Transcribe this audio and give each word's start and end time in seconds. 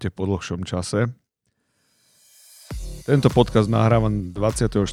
Ahojte 0.00 0.16
po 0.16 0.32
dlhšom 0.32 0.64
čase. 0.64 1.12
Tento 3.04 3.28
podcast 3.28 3.68
nahrávam 3.68 4.32
24. 4.32 4.88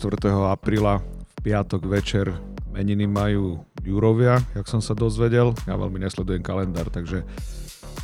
apríla 0.51 0.99
v 0.99 1.35
piatok 1.47 1.87
večer. 1.87 2.35
Meniny 2.75 3.07
majú 3.07 3.63
Jurovia, 3.87 4.43
jak 4.51 4.67
som 4.67 4.83
sa 4.83 4.91
dozvedel. 4.91 5.55
Ja 5.63 5.79
veľmi 5.79 6.03
nesledujem 6.03 6.43
kalendár, 6.43 6.91
takže 6.91 7.23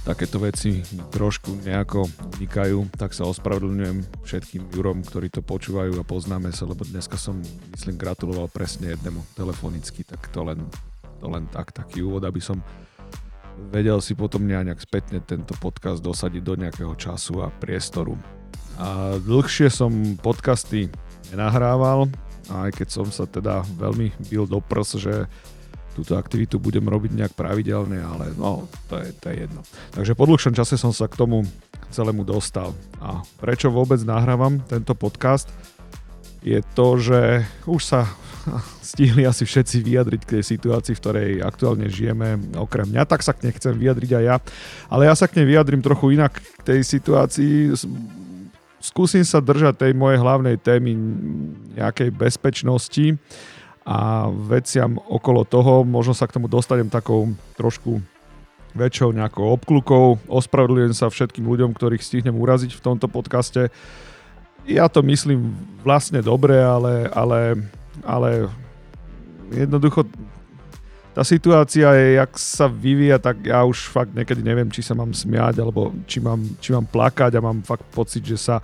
takéto 0.07 0.39
veci 0.39 0.79
mi 0.79 1.03
trošku 1.11 1.67
nejako 1.67 2.07
vnikajú, 2.39 2.87
tak 2.95 3.11
sa 3.11 3.27
ospravedlňujem 3.27 4.23
všetkým 4.23 4.71
Jurom, 4.71 5.03
ktorí 5.03 5.27
to 5.27 5.43
počúvajú 5.43 5.99
a 5.99 6.07
poznáme 6.07 6.55
sa, 6.55 6.63
lebo 6.71 6.87
dneska 6.87 7.19
som, 7.19 7.35
myslím, 7.75 7.99
gratuloval 7.99 8.47
presne 8.47 8.95
jednému 8.95 9.19
telefonicky, 9.35 10.07
tak 10.07 10.31
to 10.31 10.47
len, 10.47 10.63
to 11.19 11.27
len 11.27 11.51
tak, 11.51 11.75
taký 11.75 11.99
úvod, 11.99 12.23
aby 12.23 12.39
som 12.39 12.63
vedel 13.69 14.01
si 14.01 14.17
potom 14.17 14.45
nejak 14.45 14.81
spätne 14.81 15.21
tento 15.23 15.53
podcast 15.57 16.01
dosadiť 16.01 16.41
do 16.41 16.53
nejakého 16.57 16.93
času 16.97 17.45
a 17.45 17.53
priestoru. 17.53 18.17
A 18.81 19.17
dlhšie 19.21 19.69
som 19.69 19.93
podcasty 20.17 20.89
nenahrával, 21.29 22.09
aj 22.49 22.73
keď 22.73 22.87
som 22.89 23.07
sa 23.13 23.29
teda 23.29 23.61
veľmi 23.77 24.11
bil 24.27 24.49
do 24.49 24.57
prs, 24.59 24.97
že 24.97 25.29
túto 25.93 26.17
aktivitu 26.17 26.57
budem 26.57 26.83
robiť 26.89 27.13
nejak 27.13 27.33
pravidelne, 27.37 28.01
ale 28.01 28.33
no, 28.33 28.65
to 28.89 28.97
je, 28.97 29.13
to 29.21 29.29
je 29.29 29.45
jedno. 29.45 29.61
Takže 29.93 30.17
po 30.17 30.25
dlhšom 30.25 30.57
čase 30.57 30.73
som 30.73 30.89
sa 30.89 31.05
k 31.05 31.21
tomu 31.21 31.45
celému 31.93 32.25
dostal. 32.25 32.73
A 32.97 33.21
prečo 33.37 33.69
vôbec 33.69 34.01
nahrávam 34.01 34.57
tento 34.65 34.97
podcast? 34.97 35.45
Je 36.41 36.59
to, 36.73 36.97
že 36.97 37.45
už 37.69 37.81
sa 37.85 38.09
stihli 38.93 39.23
asi 39.23 39.47
všetci 39.47 39.83
vyjadriť 39.83 40.21
k 40.23 40.33
tej 40.39 40.43
situácii, 40.55 40.93
v 40.95 41.01
ktorej 41.01 41.29
aktuálne 41.43 41.87
žijeme, 41.87 42.55
okrem 42.59 42.89
mňa, 42.89 43.03
tak 43.07 43.23
sa 43.23 43.31
k 43.35 43.47
nej 43.47 43.53
chcem 43.55 43.75
vyjadriť 43.75 44.11
aj 44.19 44.23
ja. 44.23 44.35
Ale 44.91 45.07
ja 45.07 45.13
sa 45.15 45.27
k 45.27 45.39
nej 45.39 45.47
vyjadrím 45.47 45.81
trochu 45.83 46.15
inak 46.15 46.39
k 46.39 46.61
tej 46.63 46.79
situácii. 46.83 47.73
Skúsim 48.83 49.23
sa 49.23 49.39
držať 49.39 49.79
tej 49.79 49.91
mojej 49.95 50.19
hlavnej 50.19 50.59
témy 50.59 50.91
nejakej 51.79 52.11
bezpečnosti 52.11 53.15
a 53.87 54.27
veciam 54.27 54.99
okolo 55.07 55.47
toho. 55.47 55.87
Možno 55.87 56.11
sa 56.11 56.27
k 56.27 56.35
tomu 56.35 56.51
dostanem 56.51 56.91
takou 56.91 57.31
trošku 57.55 58.03
väčšou 58.73 59.13
nejakou 59.15 59.53
obklukou. 59.53 60.19
Ospravedlňujem 60.27 60.97
sa 60.97 61.07
všetkým 61.07 61.45
ľuďom, 61.45 61.71
ktorých 61.77 62.03
stihnem 62.03 62.35
uraziť 62.35 62.75
v 62.75 62.83
tomto 62.83 63.07
podcaste. 63.07 63.69
Ja 64.63 64.87
to 64.87 65.03
myslím 65.03 65.53
vlastne 65.83 66.23
dobre, 66.23 66.55
ale, 66.57 67.11
ale 67.11 67.59
ale 68.01 68.49
jednoducho 69.53 70.09
tá 71.13 71.21
situácia 71.21 71.93
je, 71.93 72.17
jak 72.17 72.31
sa 72.41 72.65
vyvíja, 72.65 73.21
tak 73.21 73.45
ja 73.45 73.61
už 73.61 73.85
fakt 73.93 74.17
niekedy 74.17 74.41
neviem, 74.41 74.65
či 74.73 74.81
sa 74.81 74.97
mám 74.97 75.13
smiať, 75.13 75.61
alebo 75.61 75.93
či 76.09 76.17
mám, 76.17 76.41
či 76.57 76.73
mám 76.73 76.89
plakať 76.89 77.37
a 77.37 77.45
mám 77.45 77.61
fakt 77.61 77.85
pocit, 77.93 78.25
že 78.25 78.33
sa 78.33 78.57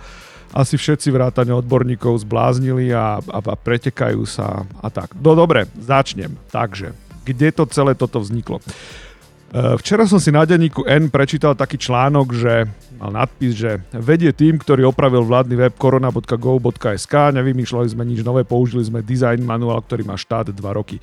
asi 0.50 0.74
všetci 0.74 1.14
vrátane 1.14 1.54
odborníkov 1.54 2.26
zbláznili 2.26 2.90
a, 2.90 3.22
a, 3.22 3.38
a 3.38 3.54
pretekajú 3.54 4.26
sa 4.26 4.66
a 4.82 4.90
tak. 4.90 5.14
No 5.14 5.38
dobre, 5.38 5.70
začnem. 5.78 6.34
Takže, 6.50 6.90
kde 7.22 7.54
to 7.54 7.70
celé 7.70 7.94
toto 7.94 8.18
vzniklo? 8.18 8.58
Eh, 9.50 9.74
včera 9.82 10.06
som 10.06 10.22
si 10.22 10.30
na 10.30 10.46
denníku 10.46 10.86
N 10.86 11.10
prečítal 11.10 11.58
taký 11.58 11.74
článok, 11.74 12.34
že 12.34 12.70
mal 13.00 13.10
nadpis, 13.16 13.56
že 13.56 13.80
vedie 13.96 14.28
tým, 14.36 14.60
ktorý 14.60 14.92
opravil 14.92 15.24
vládny 15.24 15.56
web 15.56 15.74
korona.go.sk, 15.80 17.14
nevymýšľali 17.32 17.88
sme 17.88 18.04
nič 18.04 18.20
nové, 18.20 18.44
použili 18.44 18.84
sme 18.84 19.00
design 19.00 19.40
manuál, 19.40 19.80
ktorý 19.80 20.04
má 20.04 20.20
štát 20.20 20.52
2 20.52 20.60
roky. 20.76 21.00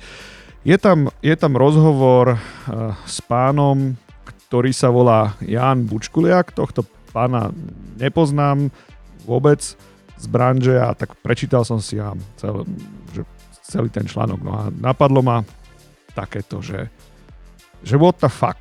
Je 0.62 0.78
tam, 0.78 1.10
je 1.18 1.34
tam 1.34 1.58
rozhovor 1.58 2.38
uh, 2.38 2.94
s 3.02 3.18
pánom, 3.26 3.98
ktorý 4.46 4.70
sa 4.70 4.94
volá 4.94 5.34
Jan 5.42 5.90
Bučkuliak, 5.90 6.54
tohto 6.54 6.86
pána 7.10 7.50
nepoznám 7.98 8.70
vôbec 9.26 9.58
z 10.18 10.26
branže 10.30 10.78
a 10.78 10.94
tak 10.94 11.18
prečítal 11.18 11.66
som 11.66 11.82
si 11.82 11.98
ja 11.98 12.14
cel, 12.38 12.62
že 13.10 13.26
celý 13.66 13.90
ten 13.90 14.06
článok. 14.06 14.40
No 14.40 14.52
a 14.54 14.62
napadlo 14.70 15.18
ma 15.20 15.42
takéto, 16.14 16.62
že 16.62 16.86
že 17.82 17.94
what 17.94 18.18
the 18.18 18.30
fuck. 18.30 18.58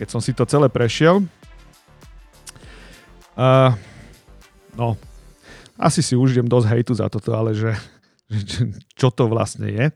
Keď 0.00 0.08
som 0.08 0.20
si 0.24 0.32
to 0.32 0.48
celé 0.48 0.72
prešiel, 0.72 1.20
no, 4.78 4.88
asi 5.80 6.00
si 6.04 6.14
užijem 6.14 6.46
dosť 6.46 6.66
hejtu 6.68 6.92
za 6.96 7.08
toto, 7.08 7.32
ale 7.32 7.56
že, 7.56 7.72
že 8.28 8.70
čo 8.92 9.08
to 9.08 9.28
vlastne 9.28 9.68
je. 9.68 9.86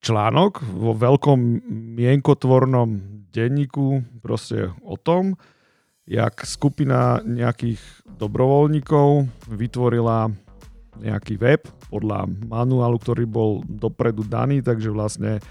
Článok 0.00 0.62
vo 0.62 0.92
veľkom 0.94 1.38
mienkotvornom 1.98 2.88
denníku 3.32 4.06
proste 4.22 4.72
o 4.86 4.96
tom, 4.96 5.36
jak 6.06 6.46
skupina 6.46 7.18
nejakých 7.26 7.82
dobrovoľníkov 8.06 9.26
vytvorila 9.50 10.30
nejaký 10.96 11.36
web 11.36 11.60
podľa 11.92 12.24
manuálu, 12.48 12.96
ktorý 12.96 13.28
bol 13.28 13.60
dopredu 13.66 14.24
daný, 14.24 14.64
takže 14.64 14.88
vlastne 14.88 15.44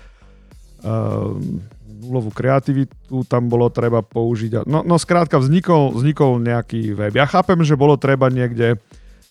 Ehm, 0.86 1.66
nulovú 2.02 2.32
kreativitu 2.32 3.24
tam 3.28 3.48
bolo 3.48 3.72
treba 3.72 4.04
použiť. 4.04 4.68
No, 4.68 4.84
no 4.84 4.96
skrátka 5.00 5.40
vznikol, 5.40 5.96
vznikol 5.96 6.44
nejaký 6.44 6.92
web. 6.94 7.14
Ja 7.16 7.26
chápem, 7.30 7.60
že 7.64 7.80
bolo 7.80 7.96
treba 7.96 8.28
niekde 8.28 8.80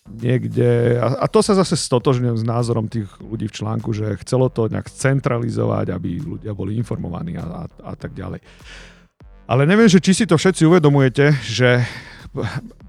niekde, 0.05 1.01
a, 1.01 1.25
a 1.25 1.27
to 1.33 1.41
sa 1.41 1.57
zase 1.57 1.81
stotožňujem 1.81 2.37
s 2.37 2.45
názorom 2.45 2.93
tých 2.93 3.09
ľudí 3.25 3.49
v 3.49 3.57
článku, 3.57 3.97
že 3.97 4.21
chcelo 4.21 4.53
to 4.53 4.69
nejak 4.69 4.93
centralizovať, 4.93 5.97
aby 5.97 6.21
ľudia 6.21 6.53
boli 6.53 6.77
informovaní 6.77 7.41
a, 7.41 7.45
a, 7.45 7.63
a 7.65 7.93
tak 7.97 8.13
ďalej. 8.13 8.45
Ale 9.49 9.65
neviem, 9.65 9.89
že 9.89 10.05
či 10.05 10.13
si 10.13 10.25
to 10.29 10.37
všetci 10.37 10.69
uvedomujete, 10.69 11.25
že 11.49 11.85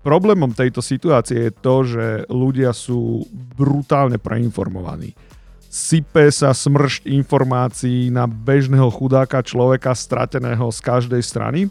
problémom 0.04 0.52
tejto 0.52 0.84
situácie 0.84 1.50
je 1.50 1.52
to, 1.56 1.76
že 1.88 2.06
ľudia 2.28 2.76
sú 2.76 3.24
brutálne 3.32 4.20
preinformovaní 4.20 5.16
sype 5.76 6.32
sa 6.32 6.56
smršť 6.56 7.04
informácií 7.12 8.08
na 8.08 8.24
bežného 8.24 8.88
chudáka 8.88 9.44
človeka 9.44 9.92
strateného 9.92 10.72
z 10.72 10.80
každej 10.80 11.20
strany. 11.20 11.68
E, 11.68 11.70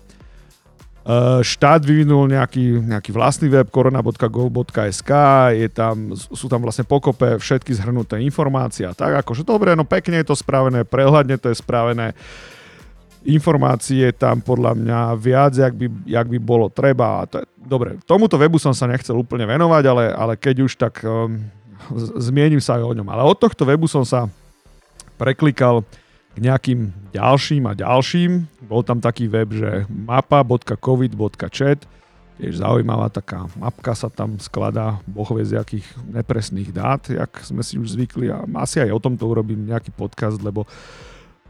štát 1.41 1.81
vyvinul 1.81 2.29
nejaký, 2.29 2.85
nejaký 2.85 3.17
vlastný 3.17 3.49
web 3.49 3.65
korona.gov.sk, 3.73 5.13
je 5.57 5.69
tam, 5.73 6.13
sú 6.13 6.53
tam 6.53 6.61
vlastne 6.61 6.85
pokope 6.85 7.41
všetky 7.41 7.73
zhrnuté 7.73 8.21
informácie 8.21 8.85
a 8.85 8.93
tak, 8.93 9.25
akože 9.25 9.41
dobre, 9.41 9.73
no 9.73 9.89
pekne 9.89 10.21
je 10.21 10.29
to 10.29 10.37
spravené, 10.37 10.85
prehľadne 10.85 11.41
to 11.41 11.49
je 11.49 11.57
spravené, 11.57 12.13
informácie 13.25 14.13
tam 14.13 14.45
podľa 14.45 14.77
mňa 14.77 15.01
viac, 15.17 15.57
jak 15.57 15.73
by, 15.73 15.89
jak 16.05 16.29
by 16.29 16.39
bolo 16.45 16.69
treba. 16.69 17.25
A 17.25 17.29
to 17.29 17.41
je, 17.41 17.49
dobre, 17.57 17.97
tomuto 18.05 18.37
webu 18.37 18.61
som 18.61 18.77
sa 18.77 18.85
nechcel 18.85 19.17
úplne 19.17 19.49
venovať, 19.49 19.85
ale, 19.89 20.05
ale 20.13 20.33
keď 20.37 20.57
už 20.69 20.77
tak 20.77 21.01
um, 21.09 21.41
zmienim 22.19 22.63
sa 22.63 22.81
aj 22.81 22.85
o 22.85 22.93
ňom. 22.97 23.09
Ale 23.11 23.23
od 23.25 23.37
tohto 23.37 23.69
webu 23.69 23.91
som 23.91 24.07
sa 24.07 24.31
preklikal 25.21 25.85
k 26.35 26.43
nejakým 26.43 26.91
ďalším 27.15 27.71
a 27.71 27.79
ďalším. 27.79 28.51
Bol 28.67 28.83
tam 28.83 28.99
taký 28.99 29.31
web, 29.31 29.55
že 29.55 29.87
mapa.covid.chat, 29.87 31.87
tiež 32.43 32.55
zaujímavá 32.59 33.07
taká 33.15 33.47
mapka 33.55 33.95
sa 33.95 34.11
tam 34.11 34.43
skladá, 34.43 34.99
boh 35.07 35.31
vie 35.39 35.47
z 35.47 35.63
jakých 35.63 35.87
nepresných 36.11 36.75
dát, 36.75 37.07
jak 37.07 37.31
sme 37.47 37.63
si 37.63 37.79
už 37.79 37.95
zvykli 37.95 38.35
a 38.35 38.43
asi 38.59 38.83
aj 38.83 38.91
o 38.91 38.99
tomto 38.99 39.31
urobím 39.31 39.71
nejaký 39.71 39.95
podcast, 39.95 40.43
lebo 40.43 40.67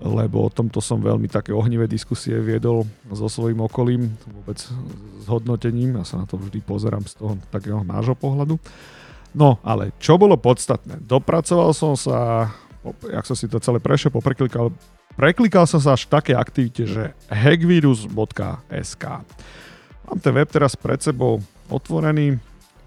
lebo 0.02 0.42
o 0.42 0.50
tomto 0.50 0.82
som 0.82 0.98
veľmi 0.98 1.30
také 1.30 1.54
ohnivé 1.54 1.86
diskusie 1.86 2.34
viedol 2.42 2.82
so 3.14 3.30
svojím 3.30 3.62
okolím, 3.62 4.10
vôbec 4.26 4.58
s 4.58 5.24
hodnotením, 5.30 5.96
ja 5.96 6.04
sa 6.04 6.18
na 6.18 6.26
to 6.26 6.34
vždy 6.34 6.58
pozerám 6.66 7.06
z 7.06 7.14
toho 7.14 7.38
takého 7.54 7.86
nášho 7.86 8.18
pohľadu. 8.18 8.58
No, 9.34 9.58
ale 9.66 9.90
čo 9.98 10.14
bolo 10.14 10.38
podstatné? 10.38 11.02
Dopracoval 11.02 11.74
som 11.74 11.98
sa, 11.98 12.48
jak 13.10 13.26
som 13.26 13.34
si 13.34 13.50
to 13.50 13.58
celé 13.58 13.82
prešiel, 13.82 14.14
popreklikal, 14.14 14.70
preklikal 15.18 15.66
som 15.66 15.82
sa 15.82 15.98
až 15.98 16.06
v 16.06 16.14
takej 16.14 16.36
aktivite, 16.38 16.82
že 16.86 17.02
hackvirus.sk. 17.26 19.04
Mám 20.06 20.18
ten 20.22 20.32
web 20.38 20.46
teraz 20.46 20.78
pred 20.78 21.02
sebou 21.02 21.42
otvorený, 21.66 22.38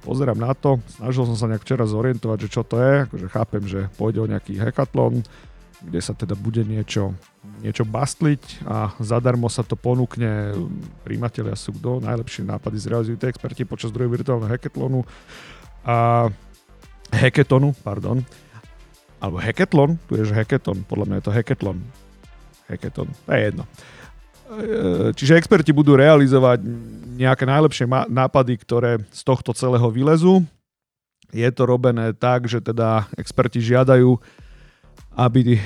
pozerám 0.08 0.40
na 0.40 0.56
to, 0.56 0.80
snažil 0.96 1.28
som 1.28 1.36
sa 1.36 1.52
nejak 1.52 1.68
včera 1.68 1.84
zorientovať, 1.84 2.38
že 2.48 2.50
čo 2.50 2.64
to 2.64 2.80
je, 2.80 2.94
akože 3.12 3.28
chápem, 3.28 3.64
že 3.68 3.92
pôjde 4.00 4.24
o 4.24 4.32
nejaký 4.32 4.56
hackathon, 4.56 5.28
kde 5.84 6.00
sa 6.00 6.16
teda 6.16 6.34
bude 6.34 6.64
niečo, 6.64 7.12
niečo 7.60 7.84
bastliť 7.84 8.66
a 8.66 8.96
zadarmo 8.98 9.46
sa 9.52 9.62
to 9.62 9.78
ponúkne. 9.78 10.56
Príjmatelia 11.06 11.54
sú 11.54 11.76
kto? 11.76 12.02
Najlepšie 12.02 12.50
nápady 12.50 12.78
zrealizujú 12.82 13.18
tie 13.20 13.30
experti 13.30 13.62
počas 13.62 13.94
druhého 13.94 14.10
virtuálneho 14.10 14.50
hackathonu 14.50 15.06
a 15.88 16.28
hackathonu, 17.16 17.72
pardon, 17.80 18.20
alebo 19.24 19.40
hackathon, 19.40 19.96
tu 20.06 20.20
je 20.20 20.28
že 20.28 20.36
hackathon, 20.36 20.84
podľa 20.84 21.06
mňa 21.08 21.16
je 21.18 21.26
to 21.26 21.34
hackathon. 21.34 21.78
Hackathon, 22.68 23.08
to 23.08 23.30
je 23.32 23.42
jedno. 23.48 23.64
E, 24.48 24.64
čiže 25.16 25.40
experti 25.40 25.72
budú 25.72 25.96
realizovať 25.96 26.62
nejaké 27.16 27.48
najlepšie 27.48 27.88
nápady, 28.12 28.54
ktoré 28.60 28.92
z 29.10 29.22
tohto 29.24 29.56
celého 29.56 29.88
vylezú. 29.88 30.44
Je 31.32 31.48
to 31.52 31.64
robené 31.68 32.12
tak, 32.16 32.48
že 32.48 32.60
teda 32.60 33.08
experti 33.16 33.64
žiadajú, 33.64 34.20
aby 35.16 35.56
e, 35.56 35.60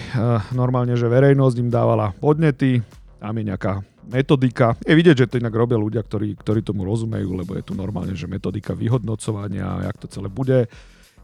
normálne, 0.55 0.93
že 0.93 1.11
verejnosť 1.11 1.57
im 1.59 1.69
dávala 1.73 2.13
podnety, 2.21 2.85
tam 3.19 3.37
je 3.37 3.43
nejaká 3.49 3.81
metodika. 4.09 4.73
Je 4.81 4.97
vidieť, 4.97 5.25
že 5.25 5.29
to 5.29 5.39
inak 5.41 5.53
robia 5.53 5.77
ľudia, 5.77 6.01
ktorí, 6.01 6.37
ktorí 6.39 6.65
tomu 6.65 6.87
rozumejú, 6.87 7.37
lebo 7.37 7.53
je 7.57 7.63
tu 7.65 7.73
normálne, 7.77 8.17
že 8.17 8.29
metodika 8.29 8.73
vyhodnocovania, 8.73 9.85
jak 9.85 9.97
to 10.01 10.07
celé 10.09 10.29
bude. 10.31 10.69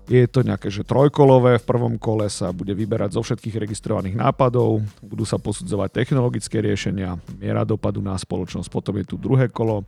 Je 0.07 0.23
to 0.23 0.39
nejaké, 0.39 0.71
že 0.71 0.87
trojkolové, 0.87 1.59
v 1.59 1.67
prvom 1.67 1.99
kole 1.99 2.31
sa 2.31 2.55
bude 2.55 2.71
vyberať 2.71 3.19
zo 3.19 3.21
všetkých 3.27 3.59
registrovaných 3.67 4.15
nápadov, 4.15 4.79
budú 5.03 5.27
sa 5.27 5.35
posudzovať 5.35 5.91
technologické 5.91 6.63
riešenia, 6.63 7.19
miera 7.35 7.67
dopadu 7.67 7.99
na 7.99 8.15
spoločnosť, 8.15 8.71
potom 8.71 8.95
je 8.95 9.03
tu 9.03 9.19
druhé 9.19 9.51
kolo, 9.51 9.83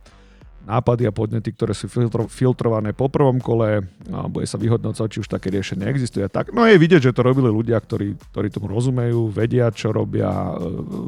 nápady 0.68 1.08
a 1.08 1.12
podnety, 1.12 1.56
ktoré 1.56 1.72
sú 1.72 1.88
filtro, 1.88 2.28
filtrované 2.28 2.92
po 2.92 3.08
prvom 3.08 3.40
kole 3.40 3.80
a 4.12 4.28
bude 4.28 4.44
sa 4.44 4.60
vyhodnocovať, 4.60 5.08
či 5.08 5.20
už 5.24 5.28
také 5.32 5.48
riešenie 5.48 5.88
existuje. 5.88 6.24
Tak, 6.28 6.52
no 6.52 6.68
je 6.68 6.76
vidieť, 6.76 7.10
že 7.10 7.16
to 7.16 7.24
robili 7.24 7.48
ľudia, 7.48 7.80
ktorí, 7.80 8.16
ktorí 8.32 8.48
tomu 8.52 8.68
rozumejú, 8.68 9.32
vedia, 9.32 9.72
čo 9.72 9.90
robia 9.90 10.28
e, 10.28 10.52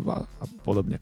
a, 0.08 0.16
a 0.24 0.44
podobne. 0.64 0.96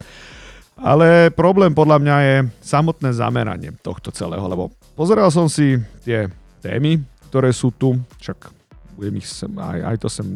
Ale 0.79 1.29
problém 1.35 1.75
podľa 1.75 1.99
mňa 2.01 2.17
je 2.25 2.37
samotné 2.65 3.11
zameranie 3.13 3.71
tohto 3.85 4.09
celého, 4.15 4.45
lebo 4.47 4.73
pozeral 4.97 5.29
som 5.29 5.51
si 5.51 5.77
tie 6.07 6.31
témy, 6.61 7.01
ktoré 7.29 7.53
sú 7.53 7.71
tu, 7.75 7.95
však 8.21 8.51
budem 8.99 9.17
ich 9.21 9.29
sem, 9.29 9.49
aj, 9.57 9.79
aj 9.93 9.97
to 9.97 10.09
sem 10.13 10.27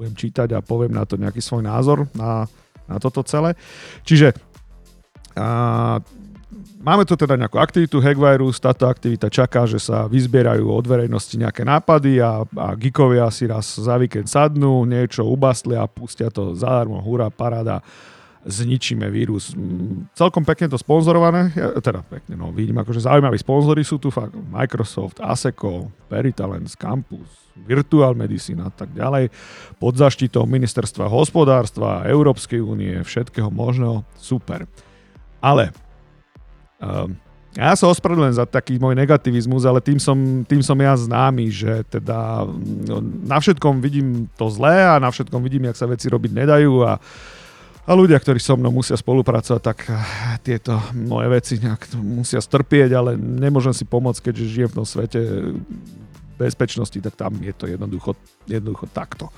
budem 0.00 0.14
čítať 0.16 0.48
a 0.56 0.64
poviem 0.64 0.96
na 0.96 1.04
to 1.04 1.20
nejaký 1.20 1.44
svoj 1.44 1.60
názor 1.64 2.08
na, 2.16 2.48
na 2.88 2.96
toto 2.96 3.20
celé. 3.24 3.52
Čiže 4.04 4.32
a, 5.36 6.00
máme 6.80 7.04
tu 7.08 7.16
teda 7.16 7.36
nejakú 7.36 7.56
aktivitu 7.60 8.00
Hackvirus, 8.00 8.60
táto 8.60 8.88
aktivita 8.88 9.28
čaká, 9.28 9.68
že 9.68 9.80
sa 9.80 10.08
vyzbierajú 10.08 10.68
od 10.68 10.84
verejnosti 10.84 11.36
nejaké 11.36 11.64
nápady 11.64 12.20
a, 12.20 12.44
a 12.44 12.66
geekovia 12.76 13.28
si 13.28 13.44
raz 13.44 13.76
za 13.76 13.96
víkend 14.00 14.28
sadnú, 14.28 14.84
niečo 14.88 15.24
ubastlia 15.28 15.84
a 15.84 15.90
pustia 15.90 16.32
to 16.32 16.56
zadarmo, 16.56 17.00
hurá, 17.00 17.28
paráda 17.28 17.84
zničíme 18.44 19.08
vírus. 19.08 19.56
Mm, 19.56 20.12
celkom 20.12 20.44
pekne 20.44 20.68
to 20.68 20.76
sponzorované, 20.76 21.50
teda 21.80 22.04
pekne, 22.04 22.36
no 22.36 22.52
vidím 22.52 22.76
akože 22.76 23.08
zaujímaví 23.08 23.40
sponzory 23.40 23.80
sú 23.82 23.96
tu 23.96 24.12
fakt 24.12 24.36
Microsoft, 24.36 25.18
ASECO, 25.24 25.88
Peritalens, 26.12 26.76
Campus, 26.76 27.26
Virtual 27.56 28.12
Medicine 28.12 28.68
a 28.68 28.70
tak 28.70 28.92
ďalej, 28.92 29.32
pod 29.80 29.96
zaštitou 29.96 30.44
ministerstva 30.44 31.08
hospodárstva, 31.08 32.04
Európskej 32.04 32.60
únie, 32.60 33.00
všetkého 33.00 33.48
možného, 33.48 34.04
super. 34.20 34.68
Ale 35.40 35.72
um, 36.80 37.16
ja 37.54 37.70
sa 37.78 37.86
ospravedlňujem 37.86 38.34
za 38.42 38.50
taký 38.50 38.82
môj 38.82 38.98
negativizmus, 38.98 39.62
ale 39.62 39.78
tým 39.78 40.02
som, 40.02 40.42
tým 40.42 40.58
som 40.58 40.74
ja 40.74 40.98
známy, 40.98 41.46
že 41.54 41.86
teda 41.86 42.42
no, 42.90 42.98
na 43.24 43.38
všetkom 43.38 43.78
vidím 43.78 44.26
to 44.34 44.50
zlé 44.50 44.82
a 44.82 44.98
na 44.98 45.14
všetkom 45.14 45.38
vidím, 45.38 45.70
jak 45.70 45.78
sa 45.78 45.86
veci 45.86 46.10
robiť 46.10 46.34
nedajú 46.34 46.82
a 46.82 46.98
a 47.84 47.90
ľudia, 47.92 48.16
ktorí 48.16 48.40
so 48.40 48.56
mnou 48.56 48.72
musia 48.72 48.96
spolupracovať, 48.96 49.60
tak 49.60 49.78
eh, 49.88 49.96
tieto 50.40 50.80
moje 50.96 51.28
veci 51.28 51.54
nejak 51.60 51.92
musia 52.00 52.40
strpieť, 52.40 52.90
ale 52.96 53.10
nemôžem 53.20 53.76
si 53.76 53.84
pomôcť, 53.84 54.30
keďže 54.30 54.52
žijem 54.52 54.70
v 54.72 54.78
tom 54.80 54.86
svete 54.88 55.20
bezpečnosti, 56.34 56.98
tak 56.98 57.14
tam 57.14 57.38
je 57.38 57.54
to 57.54 57.70
jednoducho, 57.70 58.18
jednoducho 58.48 58.90
takto. 58.90 59.30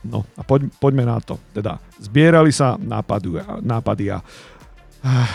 No 0.00 0.24
a 0.38 0.42
poď, 0.46 0.72
poďme 0.80 1.04
na 1.04 1.20
to. 1.20 1.36
Teda 1.52 1.76
zbierali 2.00 2.48
sa 2.48 2.80
nápady, 2.80 3.36
nápady 3.60 4.16
a 4.16 4.24
uh, 4.24 5.28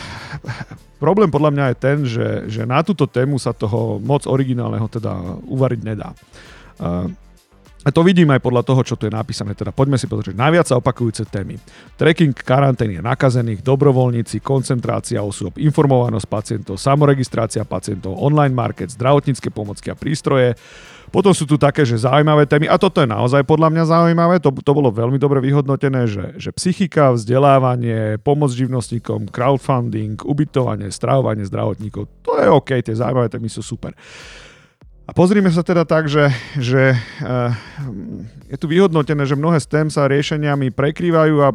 problém 0.97 1.29
podľa 1.29 1.51
mňa 1.53 1.65
je 1.69 1.77
ten, 1.77 1.97
že, 2.01 2.27
že 2.49 2.61
na 2.65 2.81
túto 2.81 3.05
tému 3.05 3.37
sa 3.37 3.53
toho 3.53 4.01
moc 4.01 4.25
originálneho 4.25 4.89
teda 4.89 5.37
uvariť 5.45 5.79
nedá. 5.85 6.17
A 7.85 7.93
to 7.93 8.01
vidím 8.01 8.33
aj 8.33 8.41
podľa 8.41 8.65
toho, 8.65 8.81
čo 8.81 8.97
tu 8.97 9.05
je 9.05 9.13
napísané. 9.13 9.53
Teda 9.53 9.69
poďme 9.69 10.01
si 10.01 10.09
pozrieť 10.09 10.33
najviac 10.33 10.65
sa 10.65 10.81
opakujúce 10.81 11.29
témy. 11.29 11.61
Tracking 12.01 12.33
karantény 12.33 12.97
nakazených, 12.97 13.61
dobrovoľníci, 13.61 14.41
koncentrácia 14.41 15.21
osôb, 15.21 15.61
informovanosť 15.61 16.25
pacientov, 16.25 16.81
samoregistrácia 16.81 17.61
pacientov, 17.61 18.17
online 18.17 18.57
market, 18.57 18.89
zdravotnícke 18.89 19.53
pomocky 19.53 19.93
a 19.93 19.95
prístroje. 19.95 20.57
Potom 21.13 21.31
sú 21.31 21.45
tu 21.45 21.55
také, 21.61 21.85
že 21.85 22.01
zaujímavé 22.01 22.49
témy, 22.49 22.65
a 22.65 22.81
toto 22.81 22.99
je 22.99 23.07
naozaj 23.07 23.45
podľa 23.45 23.69
mňa 23.71 23.83
zaujímavé, 23.87 24.35
to, 24.41 24.49
to 24.51 24.71
bolo 24.73 24.89
veľmi 24.89 25.21
dobre 25.21 25.37
vyhodnotené, 25.39 26.09
že, 26.09 26.25
že 26.35 26.49
psychika, 26.51 27.13
vzdelávanie, 27.13 28.19
pomoc 28.19 28.51
živnostníkom, 28.51 29.29
crowdfunding, 29.29 30.19
ubytovanie, 30.25 30.89
stravovanie 30.89 31.45
zdravotníkov, 31.45 32.09
to 32.25 32.31
je 32.41 32.47
OK, 32.49 32.69
tie 32.81 32.97
zaujímavé 32.97 33.31
témy 33.31 33.47
sú 33.47 33.61
super. 33.61 33.95
A 35.05 35.13
pozrime 35.13 35.53
sa 35.53 35.61
teda 35.61 35.85
tak, 35.85 36.09
že, 36.09 36.33
že 36.57 36.97
uh, 36.97 37.53
je 38.49 38.57
tu 38.57 38.65
vyhodnotené, 38.65 39.21
že 39.29 39.37
mnohé 39.37 39.61
z 39.61 39.69
sa 39.93 40.09
riešeniami 40.09 40.73
prekrývajú 40.73 41.35
a 41.45 41.53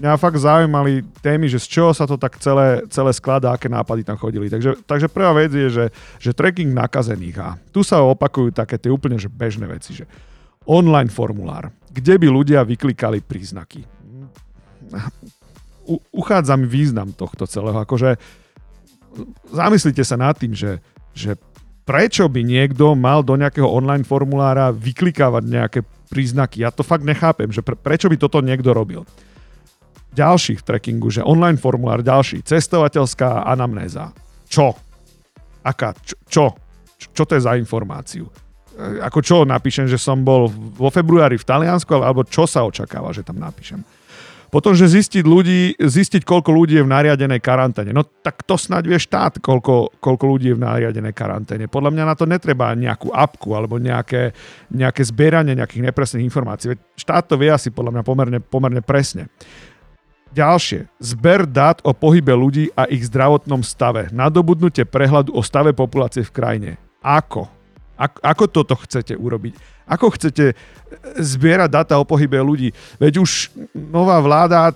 mňa 0.00 0.16
fakt 0.16 0.40
zaujímali 0.40 1.04
témy, 1.20 1.52
že 1.52 1.60
z 1.60 1.68
čoho 1.68 1.92
sa 1.92 2.08
to 2.08 2.16
tak 2.16 2.40
celé, 2.40 2.80
celé 2.88 3.12
skladá, 3.12 3.52
aké 3.52 3.68
nápady 3.68 4.08
tam 4.08 4.16
chodili. 4.16 4.48
Takže, 4.48 4.80
takže 4.88 5.12
prvá 5.12 5.36
vec 5.36 5.52
je, 5.52 5.68
že, 5.68 5.86
že 6.16 6.32
tracking 6.32 6.72
nakazených 6.72 7.36
a 7.36 7.48
tu 7.68 7.84
sa 7.84 8.00
opakujú 8.00 8.56
také 8.56 8.80
tie 8.80 8.88
úplne 8.88 9.20
že 9.20 9.28
bežné 9.28 9.68
veci, 9.68 9.92
že 9.92 10.08
online 10.64 11.12
formulár, 11.12 11.68
kde 11.92 12.16
by 12.16 12.26
ľudia 12.32 12.64
vyklikali 12.64 13.20
príznaky. 13.20 13.84
U, 15.84 16.00
uchádza 16.16 16.56
mi 16.56 16.64
význam 16.64 17.12
tohto 17.12 17.44
celého. 17.44 17.76
Akože 17.84 18.16
zamyslite 19.52 20.00
sa 20.08 20.16
nad 20.16 20.32
tým, 20.40 20.56
že, 20.56 20.80
že 21.12 21.36
prečo 21.90 22.30
by 22.30 22.46
niekto 22.46 22.94
mal 22.94 23.26
do 23.26 23.34
nejakého 23.34 23.66
online 23.66 24.06
formulára 24.06 24.70
vyklikávať 24.70 25.42
nejaké 25.42 25.80
príznaky. 26.06 26.62
Ja 26.62 26.70
to 26.70 26.86
fakt 26.86 27.02
nechápem, 27.02 27.50
že 27.50 27.66
pre, 27.66 27.74
prečo 27.74 28.06
by 28.06 28.14
toto 28.14 28.38
niekto 28.38 28.70
robil. 28.70 29.02
Ďalší 30.14 30.62
v 30.62 30.66
trackingu, 30.66 31.10
že 31.10 31.26
online 31.26 31.58
formulár, 31.58 32.06
ďalší, 32.06 32.46
cestovateľská 32.46 33.42
anamnéza. 33.42 34.14
Čo? 34.46 34.78
Aká? 35.66 35.90
Čo? 36.30 36.54
Čo, 36.94 37.06
čo 37.10 37.22
to 37.26 37.34
je 37.34 37.42
za 37.42 37.58
informáciu? 37.58 38.30
E, 38.74 39.02
ako 39.02 39.18
čo 39.18 39.36
napíšem, 39.42 39.90
že 39.90 39.98
som 39.98 40.22
bol 40.22 40.46
vo 40.50 40.94
februári 40.94 41.42
v 41.42 41.46
Taliansku, 41.46 41.90
alebo 41.94 42.22
čo 42.22 42.46
sa 42.46 42.62
očakáva, 42.66 43.10
že 43.10 43.26
tam 43.26 43.42
napíšem? 43.42 43.82
Potom, 44.50 44.74
že 44.74 44.90
zistiť 44.90 45.22
ľudí, 45.22 45.78
zistiť, 45.78 46.26
koľko 46.26 46.50
ľudí 46.50 46.74
je 46.74 46.82
v 46.82 46.90
nariadenej 46.90 47.38
karanténe. 47.38 47.94
No 47.94 48.02
tak 48.02 48.42
to 48.42 48.58
snáď 48.58 48.90
vie 48.90 48.98
štát, 48.98 49.38
koľko, 49.38 49.94
koľko 50.02 50.24
ľudí 50.26 50.50
je 50.50 50.58
v 50.58 50.64
nariadenej 50.66 51.14
karanténe. 51.14 51.70
Podľa 51.70 51.94
mňa 51.94 52.04
na 52.04 52.14
to 52.18 52.26
netreba 52.26 52.74
nejakú 52.74 53.14
apku 53.14 53.54
alebo 53.54 53.78
nejaké, 53.78 54.34
nejaké 54.74 55.06
zbieranie 55.06 55.54
nejakých 55.54 55.86
nepresných 55.86 56.26
informácií. 56.26 56.74
Štát 56.98 57.30
to 57.30 57.38
vie 57.38 57.46
asi 57.46 57.70
podľa 57.70 57.94
mňa 57.94 58.02
pomerne, 58.02 58.38
pomerne 58.42 58.82
presne. 58.82 59.30
Ďalšie. 60.34 60.90
Zber 60.98 61.46
dát 61.46 61.78
o 61.86 61.94
pohybe 61.94 62.34
ľudí 62.34 62.74
a 62.74 62.90
ich 62.90 63.06
zdravotnom 63.06 63.62
stave. 63.62 64.10
Nadobudnutie 64.10 64.82
prehľadu 64.82 65.30
o 65.30 65.42
stave 65.46 65.74
populácie 65.74 66.26
v 66.26 66.34
krajine. 66.34 66.70
Ako? 67.02 67.59
Ako, 68.00 68.18
ako 68.24 68.44
toto 68.48 68.74
chcete 68.80 69.12
urobiť? 69.12 69.84
Ako 69.84 70.08
chcete 70.16 70.56
zbierať 71.20 71.68
data 71.68 71.94
o 72.00 72.08
pohybe 72.08 72.40
ľudí? 72.40 72.72
Veď 72.96 73.20
už 73.20 73.52
nová 73.76 74.16
vláda, 74.24 74.72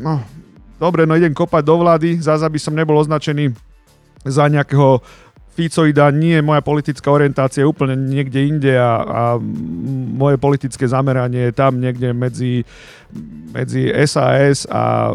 no, 0.00 0.24
dobre, 0.80 1.04
no 1.04 1.20
idem 1.20 1.36
kopať 1.36 1.62
do 1.68 1.76
vlády, 1.84 2.16
zase 2.16 2.48
aby 2.48 2.56
som 2.56 2.72
nebol 2.72 2.96
označený 2.96 3.52
za 4.24 4.48
nejakého 4.48 5.04
Ficoida, 5.50 6.08
nie, 6.14 6.38
moja 6.40 6.62
politická 6.62 7.10
orientácia 7.10 7.60
je 7.60 7.68
úplne 7.68 7.98
niekde 7.98 8.38
inde 8.48 8.72
a, 8.78 9.02
a 9.02 9.22
moje 10.14 10.38
politické 10.38 10.86
zameranie 10.86 11.50
je 11.50 11.54
tam 11.58 11.76
niekde 11.76 12.14
medzi, 12.14 12.62
medzi 13.50 13.90
SAS 14.06 14.64
a 14.70 15.12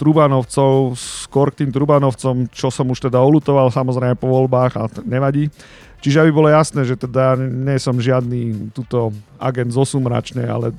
Trubanovcov, 0.00 0.96
skôr 0.96 1.52
k 1.52 1.62
tým 1.62 1.70
Trubanovcom, 1.76 2.48
čo 2.50 2.72
som 2.72 2.88
už 2.88 3.06
teda 3.06 3.20
olutoval 3.20 3.68
samozrejme 3.68 4.16
po 4.16 4.26
voľbách, 4.32 4.72
ale 4.80 4.88
nevadí. 5.04 5.52
Čiže 6.00 6.22
aby 6.22 6.30
bolo 6.30 6.52
jasné, 6.52 6.84
že 6.84 6.94
teda 6.94 7.34
nie 7.40 7.80
som 7.80 7.96
žiadny 7.96 8.70
tuto 8.76 9.10
agent 9.40 9.72
zo 9.72 9.82
Sumračnej, 9.82 10.46
ale 10.46 10.70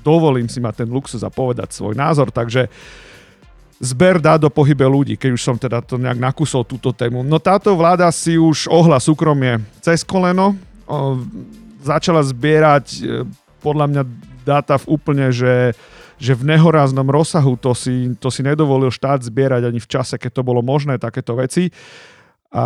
dovolím 0.00 0.46
si 0.46 0.62
mať 0.62 0.86
ten 0.86 0.88
luxus 0.88 1.26
a 1.26 1.30
povedať 1.30 1.74
svoj 1.74 1.98
názor, 1.98 2.30
takže 2.30 2.70
zber 3.82 4.22
dá 4.22 4.40
do 4.40 4.48
pohybe 4.48 4.86
ľudí, 4.88 5.20
keď 5.20 5.30
už 5.36 5.42
som 5.42 5.56
teda 5.58 5.84
to 5.84 6.00
nejak 6.00 6.16
nakusol 6.16 6.64
túto 6.64 6.94
tému. 6.94 7.20
No 7.20 7.36
táto 7.36 7.76
vláda 7.76 8.08
si 8.08 8.40
už 8.40 8.70
ohla 8.72 8.96
súkromie 8.96 9.60
cez 9.84 10.00
koleno, 10.00 10.56
o, 10.88 11.20
začala 11.84 12.24
zbierať 12.24 12.86
e, 12.96 13.00
podľa 13.60 13.86
mňa 13.92 14.02
dáta 14.48 14.80
v 14.80 14.96
úplne, 14.96 15.28
že, 15.28 15.76
že 16.16 16.32
v 16.32 16.56
nehoráznom 16.56 17.04
rozsahu. 17.04 17.58
To 17.60 17.76
si, 17.76 18.16
to 18.16 18.32
si 18.32 18.40
nedovolil 18.40 18.88
štát 18.88 19.20
zbierať 19.20 19.68
ani 19.68 19.82
v 19.82 19.90
čase, 19.90 20.16
keď 20.16 20.40
to 20.40 20.42
bolo 20.46 20.64
možné, 20.64 20.96
takéto 20.96 21.36
veci 21.36 21.68
a 22.56 22.64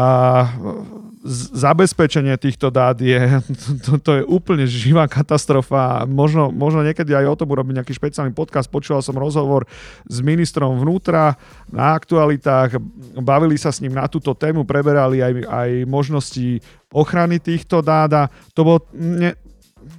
zabezpečenie 1.27 2.39
týchto 2.39 2.71
dát 2.71 2.95
je, 2.97 3.43
to, 3.85 3.99
to 3.99 4.11
je 4.21 4.23
úplne 4.23 4.65
živá 4.71 5.11
katastrofa. 5.11 6.07
Možno, 6.07 6.55
možno 6.55 6.87
niekedy 6.87 7.11
aj 7.13 7.27
o 7.27 7.39
tom 7.43 7.51
urobiť 7.51 7.83
nejaký 7.83 7.93
špeciálny 7.93 8.33
podcast. 8.33 8.71
Počúval 8.71 9.03
som 9.03 9.19
rozhovor 9.19 9.67
s 10.07 10.23
ministrom 10.23 10.79
vnútra 10.79 11.35
na 11.69 11.99
aktualitách, 11.99 12.79
bavili 13.19 13.59
sa 13.59 13.75
s 13.75 13.83
ním 13.83 13.99
na 13.99 14.07
túto 14.07 14.33
tému, 14.33 14.63
preberali 14.63 15.21
aj, 15.21 15.33
aj 15.45 15.71
možnosti 15.91 16.63
ochrany 16.95 17.43
týchto 17.43 17.83
dát 17.83 18.33
to 18.55 18.67
bolo, 18.67 18.79
ne, 18.95 19.35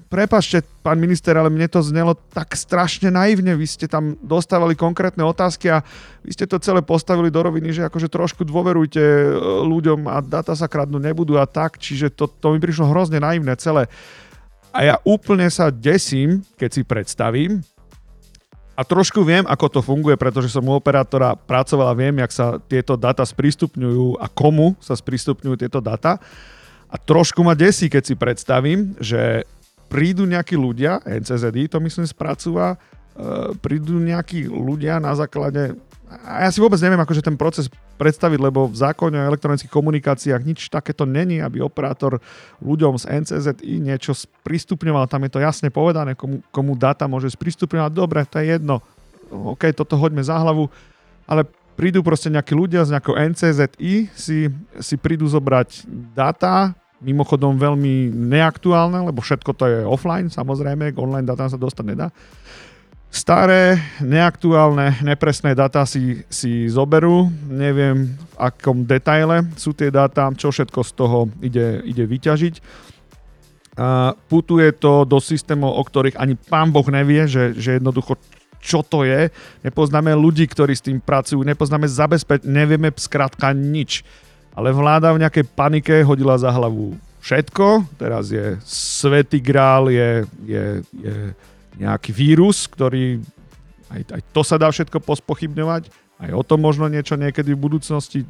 prepašte, 0.09 0.63
pán 0.81 0.97
minister, 0.97 1.35
ale 1.37 1.51
mne 1.51 1.69
to 1.69 1.83
znelo 1.83 2.15
tak 2.15 2.57
strašne 2.57 3.11
naivne. 3.13 3.53
Vy 3.53 3.67
ste 3.67 3.87
tam 3.87 4.17
dostávali 4.19 4.73
konkrétne 4.73 5.21
otázky 5.21 5.69
a 5.69 5.83
vy 6.25 6.31
ste 6.33 6.49
to 6.49 6.57
celé 6.57 6.81
postavili 6.81 7.29
do 7.29 7.43
roviny, 7.43 7.75
že 7.75 7.87
akože 7.87 8.09
trošku 8.09 8.47
dôverujte 8.47 8.99
e, 8.99 9.27
ľuďom 9.67 10.09
a 10.09 10.19
data 10.19 10.57
sa 10.57 10.65
kradnú 10.65 10.97
nebudú 10.97 11.37
a 11.37 11.45
tak, 11.45 11.77
čiže 11.77 12.11
to, 12.11 12.25
to 12.27 12.55
mi 12.55 12.59
prišlo 12.59 12.89
hrozne 12.89 13.21
naivné 13.21 13.53
celé. 13.55 13.85
A 14.71 14.87
ja 14.87 14.95
úplne 15.03 15.51
sa 15.51 15.67
desím, 15.67 16.41
keď 16.55 16.69
si 16.71 16.81
predstavím, 16.87 17.59
a 18.71 18.87
trošku 18.87 19.21
viem, 19.21 19.45
ako 19.45 19.67
to 19.67 19.79
funguje, 19.85 20.17
pretože 20.17 20.49
som 20.49 20.65
u 20.65 20.73
operátora 20.73 21.37
pracoval 21.37 21.91
a 21.91 21.99
viem, 21.99 22.17
jak 22.17 22.31
sa 22.33 22.57
tieto 22.57 22.97
data 22.97 23.21
sprístupňujú 23.21 24.17
a 24.17 24.25
komu 24.25 24.73
sa 24.81 24.97
sprístupňujú 24.97 25.55
tieto 25.59 25.83
data. 25.83 26.17
A 26.89 26.95
trošku 26.97 27.45
ma 27.45 27.53
desí, 27.53 27.87
keď 27.87 28.03
si 28.03 28.15
predstavím, 28.17 28.97
že 28.97 29.45
prídu 29.91 30.23
nejakí 30.23 30.55
ľudia, 30.55 31.03
NCZI 31.03 31.67
to 31.67 31.83
myslím 31.83 32.07
spracúva, 32.07 32.79
uh, 32.79 33.51
prídu 33.59 33.99
nejakí 33.99 34.47
ľudia 34.47 35.03
na 35.03 35.11
základe 35.11 35.75
a 36.11 36.43
ja 36.43 36.49
si 36.51 36.59
vôbec 36.59 36.75
neviem, 36.83 36.99
akože 36.99 37.23
ten 37.23 37.39
proces 37.39 37.71
predstaviť, 37.95 38.39
lebo 38.41 38.67
v 38.67 38.75
zákone 38.75 39.15
o 39.15 39.27
elektronických 39.31 39.71
komunikáciách 39.71 40.43
nič 40.43 40.67
takéto 40.67 41.07
není, 41.07 41.39
aby 41.39 41.63
operátor 41.63 42.19
ľuďom 42.59 42.99
z 42.99 43.23
NCZI 43.23 43.79
niečo 43.79 44.11
sprístupňoval. 44.11 45.07
Tam 45.07 45.23
je 45.23 45.31
to 45.31 45.39
jasne 45.39 45.71
povedané, 45.71 46.19
komu, 46.19 46.43
komu 46.51 46.75
data 46.75 47.07
môže 47.07 47.31
sprístupňovať. 47.31 47.91
Dobre, 47.95 48.27
to 48.27 48.43
je 48.43 48.59
jedno. 48.59 48.83
OK, 49.31 49.71
toto 49.71 49.95
hoďme 49.95 50.19
za 50.19 50.35
hlavu. 50.35 50.67
Ale 51.23 51.47
prídu 51.79 52.03
proste 52.03 52.27
nejakí 52.27 52.51
ľudia 52.51 52.83
z 52.83 52.99
nejakého 52.99 53.15
NCZI, 53.31 53.93
si, 54.11 54.51
si 54.83 54.95
prídu 54.99 55.23
zobrať 55.31 55.87
data, 56.11 56.75
mimochodom 57.01 57.57
veľmi 57.57 58.13
neaktuálne, 58.13 59.09
lebo 59.09 59.19
všetko 59.21 59.51
to 59.57 59.65
je 59.67 59.79
offline, 59.85 60.29
samozrejme, 60.29 60.93
k 60.93 61.01
online 61.01 61.27
data 61.27 61.49
sa 61.49 61.57
dostať 61.57 61.85
nedá 61.85 62.07
Staré, 63.11 63.75
neaktuálne, 63.99 65.03
nepresné 65.03 65.51
dáta 65.51 65.83
si, 65.83 66.23
si 66.31 66.71
zoberú, 66.71 67.27
neviem 67.43 68.15
v 68.15 68.35
akom 68.39 68.87
detaile 68.87 69.43
sú 69.59 69.75
tie 69.75 69.91
dáta, 69.91 70.31
čo 70.31 70.47
všetko 70.47 70.79
z 70.79 70.91
toho 70.95 71.27
ide, 71.43 71.83
ide 71.83 72.07
vyťažiť. 72.07 72.55
A 73.83 74.15
putuje 74.31 74.71
to 74.79 75.03
do 75.03 75.19
systémov, 75.19 75.75
o 75.75 75.83
ktorých 75.83 76.15
ani 76.15 76.39
pán 76.39 76.71
Boh 76.71 76.87
nevie, 76.87 77.27
že, 77.27 77.51
že 77.51 77.83
jednoducho 77.83 78.15
čo 78.63 78.79
to 78.79 79.03
je. 79.03 79.27
Nepoznáme 79.67 80.15
ľudí, 80.15 80.47
ktorí 80.47 80.71
s 80.71 80.85
tým 80.87 81.03
pracujú, 81.03 81.43
nepoznáme 81.43 81.91
zabezpeč, 81.91 82.47
nevieme 82.47 82.95
skrátka 82.95 83.51
nič. 83.51 84.07
Ale 84.51 84.75
vláda 84.75 85.15
v 85.15 85.21
nejakej 85.23 85.45
panike 85.55 85.95
hodila 86.03 86.35
za 86.35 86.51
hlavu 86.51 86.95
všetko. 87.23 87.87
Teraz 87.95 88.33
je 88.33 88.59
svetý 88.65 89.39
grál, 89.39 89.87
je, 89.87 90.25
je, 90.43 90.65
je 90.99 91.15
nejaký 91.79 92.11
vírus, 92.11 92.67
ktorý 92.67 93.21
aj, 93.91 94.01
aj 94.19 94.21
to 94.31 94.41
sa 94.41 94.55
dá 94.55 94.71
všetko 94.71 95.03
pospochybňovať, 95.03 95.91
aj 96.21 96.31
o 96.31 96.43
tom 96.43 96.63
možno 96.63 96.87
niečo 96.87 97.19
niekedy 97.19 97.51
v 97.51 97.63
budúcnosti 97.63 98.23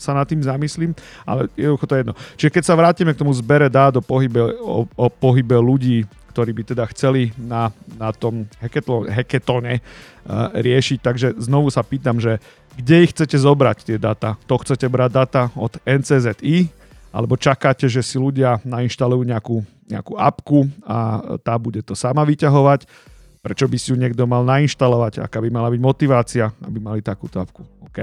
sa 0.00 0.16
nad 0.16 0.24
tým 0.24 0.40
zamyslím, 0.40 0.96
ale 1.28 1.52
jednoducho 1.52 1.84
to 1.84 1.94
je 1.94 2.00
jedno. 2.00 2.14
Čiže 2.40 2.54
keď 2.56 2.64
sa 2.64 2.78
vrátime 2.78 3.12
k 3.12 3.20
tomu 3.20 3.36
zbere 3.36 3.68
dá 3.68 3.92
do 3.92 4.00
pohybe, 4.00 4.56
o, 4.56 4.88
o 4.88 5.06
pohybe 5.12 5.60
ľudí, 5.60 6.08
ktorí 6.30 6.54
by 6.54 6.62
teda 6.72 6.86
chceli 6.94 7.34
na, 7.34 7.74
na 7.98 8.14
tom 8.14 8.46
heketone 9.10 9.82
uh, 9.82 10.54
riešiť, 10.54 10.98
takže 11.02 11.28
znovu 11.42 11.74
sa 11.74 11.82
pýtam, 11.82 12.22
že 12.22 12.38
kde 12.78 13.04
ich 13.04 13.12
chcete 13.12 13.34
zobrať 13.34 13.78
tie 13.82 13.98
data? 13.98 14.38
To 14.46 14.56
chcete 14.62 14.86
brať 14.86 15.10
data 15.10 15.42
od 15.58 15.74
NCZI, 15.82 16.70
alebo 17.10 17.34
čakáte, 17.34 17.90
že 17.90 18.06
si 18.06 18.16
ľudia 18.16 18.62
nainštalujú 18.62 19.26
nejakú, 19.26 19.66
nejakú 19.90 20.14
apku 20.14 20.70
a 20.86 21.18
tá 21.42 21.58
bude 21.58 21.82
to 21.82 21.98
sama 21.98 22.22
vyťahovať. 22.22 22.86
Prečo 23.42 23.66
by 23.66 23.76
si 23.80 23.90
ju 23.90 23.96
niekto 23.98 24.22
mal 24.30 24.46
nainštalovať? 24.46 25.24
Aká 25.24 25.42
by 25.42 25.50
mala 25.50 25.72
byť 25.74 25.80
motivácia, 25.82 26.54
aby 26.62 26.78
mali 26.78 27.02
takúto 27.02 27.42
apku? 27.42 27.66
OK. 27.90 27.98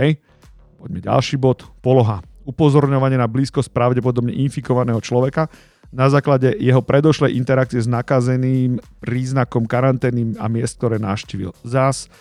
Poďme 0.77 0.99
ďalší 0.99 1.39
bod. 1.39 1.63
Poloha. 1.79 2.19
Upozorňovanie 2.43 3.15
na 3.15 3.29
blízkosť 3.29 3.71
pravdepodobne 3.71 4.35
infikovaného 4.35 4.99
človeka 4.99 5.47
na 5.91 6.11
základe 6.11 6.51
jeho 6.59 6.83
predošlej 6.83 7.35
interakcie 7.35 7.79
s 7.79 7.87
nakazeným 7.87 8.83
príznakom 8.99 9.63
karanténnym 9.63 10.35
a 10.37 10.51
miest, 10.51 10.77
ktoré 10.79 10.99
navštívil. 10.99 11.55
Zás 11.63 12.11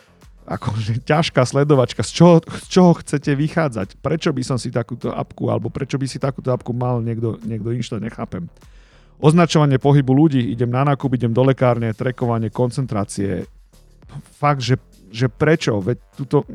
akože 0.47 1.03
ťažká 1.03 1.43
sledovačka, 1.43 2.07
z 2.07 2.23
čoho, 2.23 2.37
z 2.39 2.67
čoho 2.71 2.95
chcete 3.03 3.35
vychádzať, 3.35 3.99
prečo 3.99 4.31
by 4.31 4.43
som 4.47 4.57
si 4.57 4.71
takúto 4.71 5.11
apku, 5.11 5.51
alebo 5.51 5.69
prečo 5.75 5.99
by 5.99 6.07
si 6.07 6.23
takúto 6.23 6.55
apku 6.55 6.71
mal 6.71 7.03
niekto, 7.03 7.43
niekto 7.43 7.75
inštalovať, 7.75 8.07
nechápem. 8.07 8.45
Označovanie 9.19 9.83
pohybu 9.83 10.13
ľudí, 10.15 10.55
idem 10.55 10.71
na 10.71 10.87
nákup, 10.87 11.19
idem 11.19 11.35
do 11.35 11.43
lekárne, 11.43 11.91
trekovanie, 11.97 12.53
koncentrácie. 12.53 13.49
Fakt, 14.39 14.63
že, 14.63 14.79
že 15.11 15.27
prečo? 15.27 15.83
Veď 15.83 15.99
tuto 16.15 16.47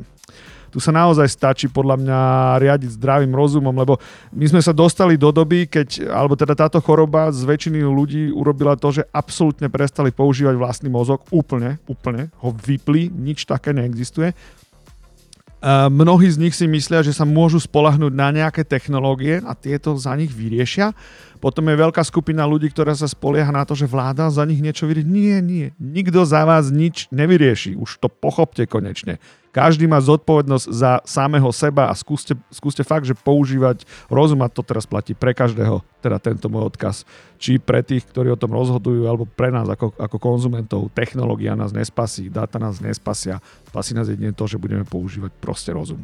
tu 0.72 0.80
sa 0.80 0.96
naozaj 0.96 1.28
stačí 1.28 1.68
podľa 1.68 2.00
mňa 2.00 2.20
riadiť 2.64 2.96
zdravým 2.96 3.36
rozumom, 3.36 3.76
lebo 3.76 4.00
my 4.32 4.46
sme 4.48 4.64
sa 4.64 4.72
dostali 4.72 5.20
do 5.20 5.30
doby, 5.36 5.68
keď, 5.68 6.08
alebo 6.08 6.40
teda 6.40 6.56
táto 6.56 6.80
choroba 6.80 7.28
z 7.30 7.44
väčšiny 7.44 7.84
ľudí 7.84 8.32
urobila 8.32 8.80
to, 8.80 8.96
že 8.96 9.04
absolútne 9.12 9.68
prestali 9.68 10.16
používať 10.16 10.56
vlastný 10.56 10.88
mozog, 10.88 11.28
úplne, 11.28 11.76
úplne, 11.92 12.32
ho 12.40 12.56
vypli, 12.56 13.12
nič 13.12 13.44
také 13.44 13.76
neexistuje. 13.76 14.32
Mnohí 15.92 16.26
z 16.26 16.42
nich 16.42 16.58
si 16.58 16.66
myslia, 16.66 17.06
že 17.06 17.14
sa 17.14 17.22
môžu 17.22 17.62
spolahnúť 17.62 18.10
na 18.10 18.34
nejaké 18.34 18.66
technológie 18.66 19.46
a 19.46 19.54
tieto 19.54 19.94
za 19.94 20.18
nich 20.18 20.34
vyriešia. 20.34 20.90
Potom 21.38 21.70
je 21.70 21.78
veľká 21.78 22.02
skupina 22.02 22.50
ľudí, 22.50 22.74
ktorá 22.74 22.98
sa 22.98 23.06
spolieha 23.06 23.54
na 23.54 23.62
to, 23.62 23.78
že 23.78 23.86
vláda 23.86 24.26
za 24.34 24.42
nich 24.42 24.58
niečo 24.58 24.90
vyrieši. 24.90 25.06
Nie, 25.06 25.38
nie. 25.38 25.70
Nikto 25.78 26.26
za 26.26 26.50
vás 26.50 26.74
nič 26.74 27.06
nevyrieši. 27.14 27.78
Už 27.78 28.02
to 28.02 28.10
pochopte 28.10 28.66
konečne. 28.66 29.22
Každý 29.52 29.84
má 29.84 30.00
zodpovednosť 30.00 30.66
za 30.72 31.04
samého 31.04 31.52
seba 31.52 31.92
a 31.92 31.94
skúste, 31.94 32.40
skúste 32.48 32.88
fakt, 32.88 33.04
že 33.04 33.12
používať 33.12 33.84
rozum 34.08 34.40
a 34.40 34.48
to 34.48 34.64
teraz 34.64 34.88
platí 34.88 35.12
pre 35.12 35.36
každého, 35.36 35.84
teda 36.00 36.24
tento 36.24 36.48
môj 36.48 36.72
odkaz. 36.72 37.04
Či 37.36 37.60
pre 37.60 37.84
tých, 37.84 38.08
ktorí 38.08 38.32
o 38.32 38.40
tom 38.40 38.56
rozhodujú, 38.56 39.04
alebo 39.12 39.28
pre 39.28 39.52
nás 39.52 39.68
ako, 39.68 39.92
ako 40.00 40.18
konzumentov. 40.24 40.88
Technológia 40.96 41.60
nás 41.60 41.76
nespasí, 41.76 42.32
dáta 42.32 42.64
nás 42.64 42.80
nespasia. 42.80 43.44
Spasí 43.68 43.92
nás 43.92 44.08
jedine 44.08 44.32
to, 44.32 44.48
že 44.48 44.56
budeme 44.56 44.88
používať 44.88 45.36
proste 45.44 45.76
rozum. 45.76 46.00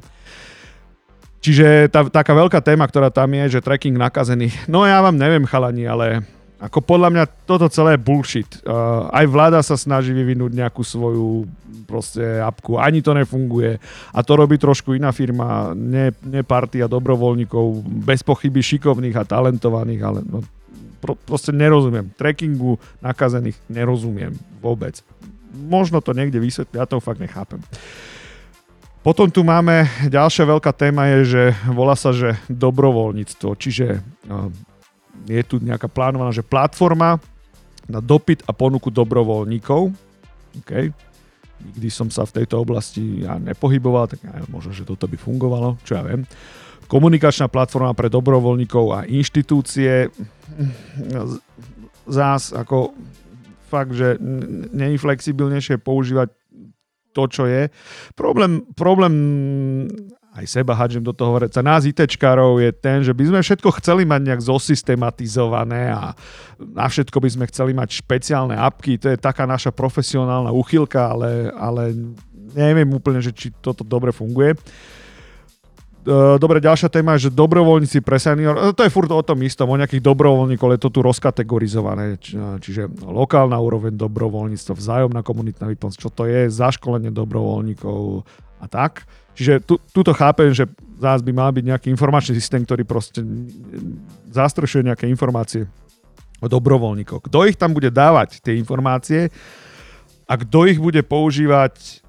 Čiže 1.39 1.87
tá, 1.87 2.03
taká 2.03 2.35
veľká 2.35 2.59
téma, 2.59 2.83
ktorá 2.83 3.07
tam 3.07 3.31
je, 3.31 3.55
že 3.55 3.63
tracking 3.63 3.95
nakazených. 3.95 4.67
No 4.67 4.83
ja 4.83 4.99
vám 4.99 5.15
neviem, 5.15 5.47
chalani, 5.47 5.87
ale 5.87 6.27
ako 6.57 6.81
podľa 6.81 7.09
mňa 7.13 7.23
toto 7.45 7.69
celé 7.69 7.93
je 7.93 8.01
bullshit. 8.01 8.49
Uh, 8.65 9.05
aj 9.13 9.25
vláda 9.29 9.59
sa 9.61 9.77
snaží 9.77 10.09
vyvinúť 10.09 10.57
nejakú 10.57 10.81
svoju 10.81 11.45
proste 11.85 12.41
apku, 12.41 12.81
ani 12.81 13.05
to 13.05 13.13
nefunguje. 13.13 13.77
A 14.11 14.19
to 14.25 14.33
robí 14.33 14.57
trošku 14.57 14.97
iná 14.97 15.13
firma, 15.13 15.71
ne, 15.77 16.11
ne 16.25 16.41
partia 16.41 16.89
dobrovoľníkov, 16.89 17.85
bez 18.03 18.25
pochyby 18.25 18.59
šikovných 18.59 19.15
a 19.15 19.23
talentovaných, 19.23 20.01
ale 20.01 20.19
no, 20.25 20.41
pro, 20.97 21.13
proste 21.13 21.53
nerozumiem. 21.53 22.09
Trackingu 22.17 22.81
nakazených 22.99 23.55
nerozumiem 23.69 24.33
vôbec. 24.57 24.99
Možno 25.53 26.01
to 26.01 26.17
niekde 26.17 26.41
vysvetliť, 26.41 26.75
ja 26.75 26.89
to 26.89 26.97
fakt 26.97 27.21
nechápem. 27.21 27.61
Potom 29.05 29.31
tu 29.31 29.45
máme, 29.45 29.87
ďalšia 30.09 30.43
veľká 30.43 30.73
téma 30.75 31.07
je, 31.15 31.19
že 31.23 31.43
volá 31.71 31.95
sa, 31.95 32.11
že 32.11 32.35
dobrovoľníctvo, 32.51 33.49
čiže 33.55 34.03
uh, 34.27 34.51
je 35.27 35.43
tu 35.43 35.55
nejaká 35.59 35.91
plánovaná, 35.91 36.31
že 36.31 36.45
platforma 36.45 37.19
na 37.87 37.99
dopyt 37.99 38.43
a 38.47 38.51
ponuku 38.55 38.91
dobrovoľníkov. 38.91 39.91
Okay. 40.63 40.91
Nikdy 41.57 41.87
som 41.89 42.07
sa 42.07 42.23
v 42.25 42.43
tejto 42.43 42.61
oblasti 42.61 43.25
ja 43.25 43.37
nepohyboval, 43.37 44.11
tak 44.11 44.23
ja, 44.23 44.43
možno, 44.47 44.71
že 44.71 44.87
toto 44.87 45.09
by 45.09 45.17
fungovalo, 45.17 45.79
čo 45.83 45.99
ja 45.99 46.03
viem. 46.05 46.23
Komunikačná 46.87 47.51
platforma 47.51 47.91
pre 47.91 48.07
dobrovoľníkov 48.07 48.85
a 48.95 48.99
inštitúcie. 49.03 50.07
Zás 52.07 52.55
ako 52.55 52.95
fakt, 53.67 53.91
že 53.91 54.15
není 54.71 54.95
flexibilnejšie 54.95 55.83
používať 55.83 56.31
to, 57.11 57.23
čo 57.27 57.43
je. 57.49 57.67
Problém, 58.15 58.63
problém 58.77 59.13
aj 60.37 60.45
seba 60.45 60.77
hádžem 60.77 61.01
do 61.01 61.09
toho 61.17 61.33
hovoriť, 61.33 61.57
nás 61.65 61.89
ITčkárov 61.89 62.61
je 62.61 62.69
ten, 62.69 63.01
že 63.01 63.09
by 63.09 63.33
sme 63.33 63.39
všetko 63.41 63.69
chceli 63.81 64.05
mať 64.05 64.21
nejak 64.21 64.41
zosystematizované 64.45 65.89
a 65.89 66.13
na 66.61 66.85
všetko 66.85 67.17
by 67.17 67.29
sme 67.33 67.45
chceli 67.49 67.73
mať 67.73 68.05
špeciálne 68.05 68.53
apky, 68.53 69.01
to 69.01 69.09
je 69.09 69.17
taká 69.17 69.49
naša 69.49 69.73
profesionálna 69.73 70.53
uchylka, 70.53 71.17
ale, 71.17 71.49
ale 71.57 71.97
neviem 72.53 72.87
úplne, 72.93 73.17
že 73.17 73.33
či 73.33 73.49
toto 73.49 73.81
dobre 73.81 74.13
funguje. 74.13 74.53
E, 76.07 76.37
dobre, 76.39 76.63
ďalšia 76.63 76.87
téma 76.87 77.17
je, 77.17 77.27
že 77.27 77.35
dobrovoľníci 77.35 77.99
pre 77.99 78.21
senior, 78.21 78.55
e, 78.55 78.77
to 78.77 78.85
je 78.85 78.93
furt 78.93 79.11
o 79.11 79.25
tom 79.25 79.41
istom, 79.43 79.67
o 79.67 79.75
nejakých 79.75 80.05
dobrovoľníkov, 80.05 80.77
je 80.77 80.81
to 80.85 80.89
tu 80.93 80.99
rozkategorizované, 81.03 82.21
čiže 82.63 82.87
lokálna 83.03 83.59
úroveň 83.59 83.97
dobrovoľníctva, 83.97 84.73
vzájomná 84.77 85.19
komunitná 85.25 85.67
výpomoc, 85.67 85.99
čo 85.99 86.07
to 86.07 86.29
je, 86.29 86.47
zaškolenie 86.47 87.11
dobrovoľníkov 87.11 88.23
a 88.63 88.65
tak. 88.71 89.03
Čiže 89.37 89.61
tu, 89.61 89.77
tuto 89.93 90.17
chápem, 90.17 90.49
že 90.49 90.65
zás 90.97 91.21
by 91.21 91.29
mal 91.29 91.53
byť 91.53 91.65
nejaký 91.69 91.87
informačný 91.93 92.33
systém, 92.33 92.65
ktorý 92.65 92.81
proste 92.89 93.21
zastrešuje 94.33 94.89
nejaké 94.89 95.05
informácie 95.05 95.69
o 96.41 96.49
dobrovoľníkoch. 96.49 97.29
Kto 97.29 97.45
ich 97.45 97.53
tam 97.53 97.77
bude 97.77 97.93
dávať, 97.93 98.41
tie 98.41 98.57
informácie, 98.57 99.29
a 100.25 100.33
kto 100.41 100.65
ich 100.65 100.81
bude 100.81 101.05
používať, 101.05 102.01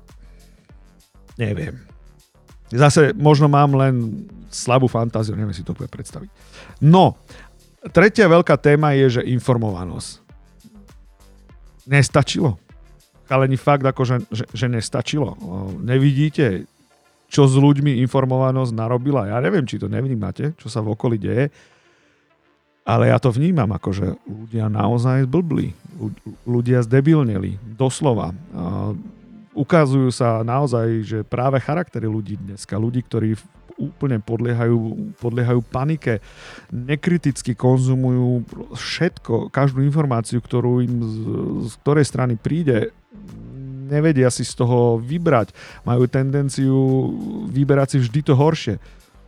neviem. 1.36 1.76
Zase 2.72 3.12
možno 3.12 3.48
mám 3.48 3.76
len 3.76 4.24
slabú 4.48 4.88
fantáziu, 4.88 5.36
neviem 5.36 5.52
si 5.52 5.64
to 5.64 5.76
bude 5.76 5.92
predstaviť. 5.92 6.32
No, 6.80 7.20
tretia 7.92 8.24
veľká 8.24 8.56
téma 8.56 8.96
je, 8.96 9.20
že 9.20 9.28
informovanosť. 9.28 10.24
Nestačilo. 11.88 12.56
Chaleni 13.28 13.60
fakt 13.60 13.84
ako, 13.84 14.02
že, 14.04 14.16
že 14.32 14.66
nestačilo. 14.68 15.36
Nevidíte, 15.84 16.64
čo 17.28 17.44
s 17.44 17.54
ľuďmi 17.54 18.00
informovanosť 18.08 18.72
narobila. 18.72 19.28
Ja 19.28 19.38
neviem, 19.44 19.68
či 19.68 19.76
to 19.76 19.86
nevnímate, 19.86 20.56
čo 20.56 20.72
sa 20.72 20.80
v 20.80 20.96
okolí 20.96 21.20
deje. 21.20 21.52
Ale 22.88 23.12
ja 23.12 23.20
to 23.20 23.28
vnímam 23.28 23.68
ako, 23.68 23.90
že 23.92 24.06
ľudia 24.24 24.72
naozaj 24.72 25.28
zblbli, 25.28 25.76
ľudia 26.48 26.80
zdebilneli, 26.80 27.60
doslova. 27.76 28.32
Ukazujú 29.52 30.08
sa 30.08 30.40
naozaj, 30.40 31.04
že 31.04 31.18
práve 31.20 31.60
charaktery 31.60 32.08
ľudí 32.08 32.40
dneska, 32.40 32.80
ľudí, 32.80 33.04
ktorí 33.04 33.36
úplne 33.76 34.18
podliehajú, 34.24 35.14
podliehajú 35.20 35.60
panike, 35.68 36.24
nekriticky 36.72 37.52
konzumujú 37.52 38.42
všetko, 38.74 39.52
každú 39.52 39.84
informáciu, 39.84 40.40
ktorú 40.40 40.82
im 40.82 40.96
z, 41.04 41.16
z 41.68 41.72
ktorej 41.84 42.04
strany 42.08 42.34
príde, 42.40 42.90
nevedia 43.88 44.28
si 44.28 44.44
z 44.44 44.52
toho 44.52 45.00
vybrať, 45.00 45.56
majú 45.88 46.04
tendenciu 46.04 46.76
vyberať 47.48 47.96
si 47.96 47.98
vždy 48.04 48.20
to 48.20 48.36
horšie 48.36 48.76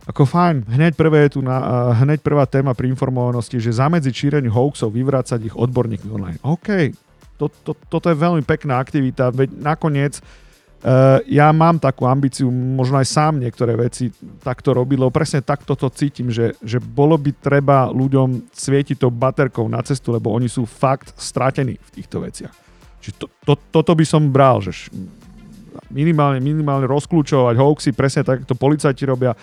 ako 0.09 0.25
fajn, 0.25 0.65
hneď, 0.65 0.97
prvé 0.97 1.29
je 1.29 1.37
tu 1.37 1.41
na, 1.45 1.93
hneď 1.93 2.25
prvá 2.25 2.49
téma 2.49 2.73
pri 2.73 2.89
informovanosti, 2.89 3.61
že 3.61 3.77
zamedziť 3.77 4.13
šíreniu 4.13 4.49
hoaxov, 4.49 4.89
vyvrácať 4.89 5.53
ich 5.53 5.55
odborníkmi 5.55 6.09
online. 6.09 6.39
OK, 6.41 6.97
to, 7.37 7.45
to, 7.61 7.77
toto 7.85 8.09
je 8.09 8.17
veľmi 8.17 8.41
pekná 8.41 8.81
aktivita, 8.81 9.29
veď 9.29 9.61
nakoniec 9.61 10.17
uh, 10.17 11.21
ja 11.29 11.53
mám 11.53 11.77
takú 11.77 12.09
ambíciu, 12.09 12.49
možno 12.49 12.97
aj 12.97 13.07
sám 13.13 13.37
niektoré 13.37 13.77
veci 13.77 14.09
takto 14.41 14.73
robiť, 14.73 14.97
lebo 14.97 15.13
presne 15.13 15.45
takto 15.45 15.77
to 15.77 15.93
cítim, 15.93 16.33
že, 16.33 16.57
že 16.65 16.81
bolo 16.81 17.13
by 17.21 17.37
treba 17.37 17.93
ľuďom 17.93 18.49
svietiť 18.49 18.97
tou 18.97 19.13
baterkou 19.13 19.69
na 19.69 19.85
cestu, 19.85 20.09
lebo 20.09 20.33
oni 20.33 20.49
sú 20.49 20.65
fakt 20.65 21.13
stratení 21.13 21.77
v 21.77 21.89
týchto 21.93 22.25
veciach. 22.25 22.70
Čiže 23.01 23.15
to, 23.17 23.25
to, 23.43 23.53
toto 23.73 23.91
by 23.97 24.05
som 24.05 24.29
bral, 24.29 24.61
že 24.61 24.93
minimálne, 25.89 26.39
minimálne 26.39 26.85
rozklúčovať 26.85 27.55
hoaxy, 27.57 27.89
presne 27.91 28.21
tak, 28.21 28.45
to 28.45 28.53
policajti 28.53 29.03
robia, 29.03 29.33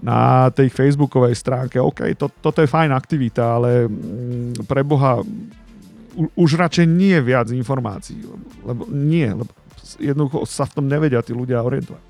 na 0.00 0.48
tej 0.48 0.72
facebookovej 0.72 1.36
stránke. 1.36 1.76
OK, 1.76 2.16
to, 2.16 2.32
toto 2.40 2.64
je 2.64 2.68
fajn 2.68 2.90
aktivita, 2.92 3.60
ale 3.60 3.84
mm, 3.84 4.64
pre 4.64 4.80
Boha 4.80 5.20
už 6.34 6.56
radšej 6.56 6.86
nie 6.88 7.14
viac 7.20 7.52
informácií, 7.52 8.18
lebo, 8.64 8.88
nie, 8.88 9.28
lebo 9.28 9.52
jednoducho 10.00 10.48
sa 10.48 10.66
v 10.66 10.74
tom 10.80 10.86
nevedia 10.88 11.20
tí 11.20 11.36
ľudia 11.36 11.62
orientovať. 11.62 12.02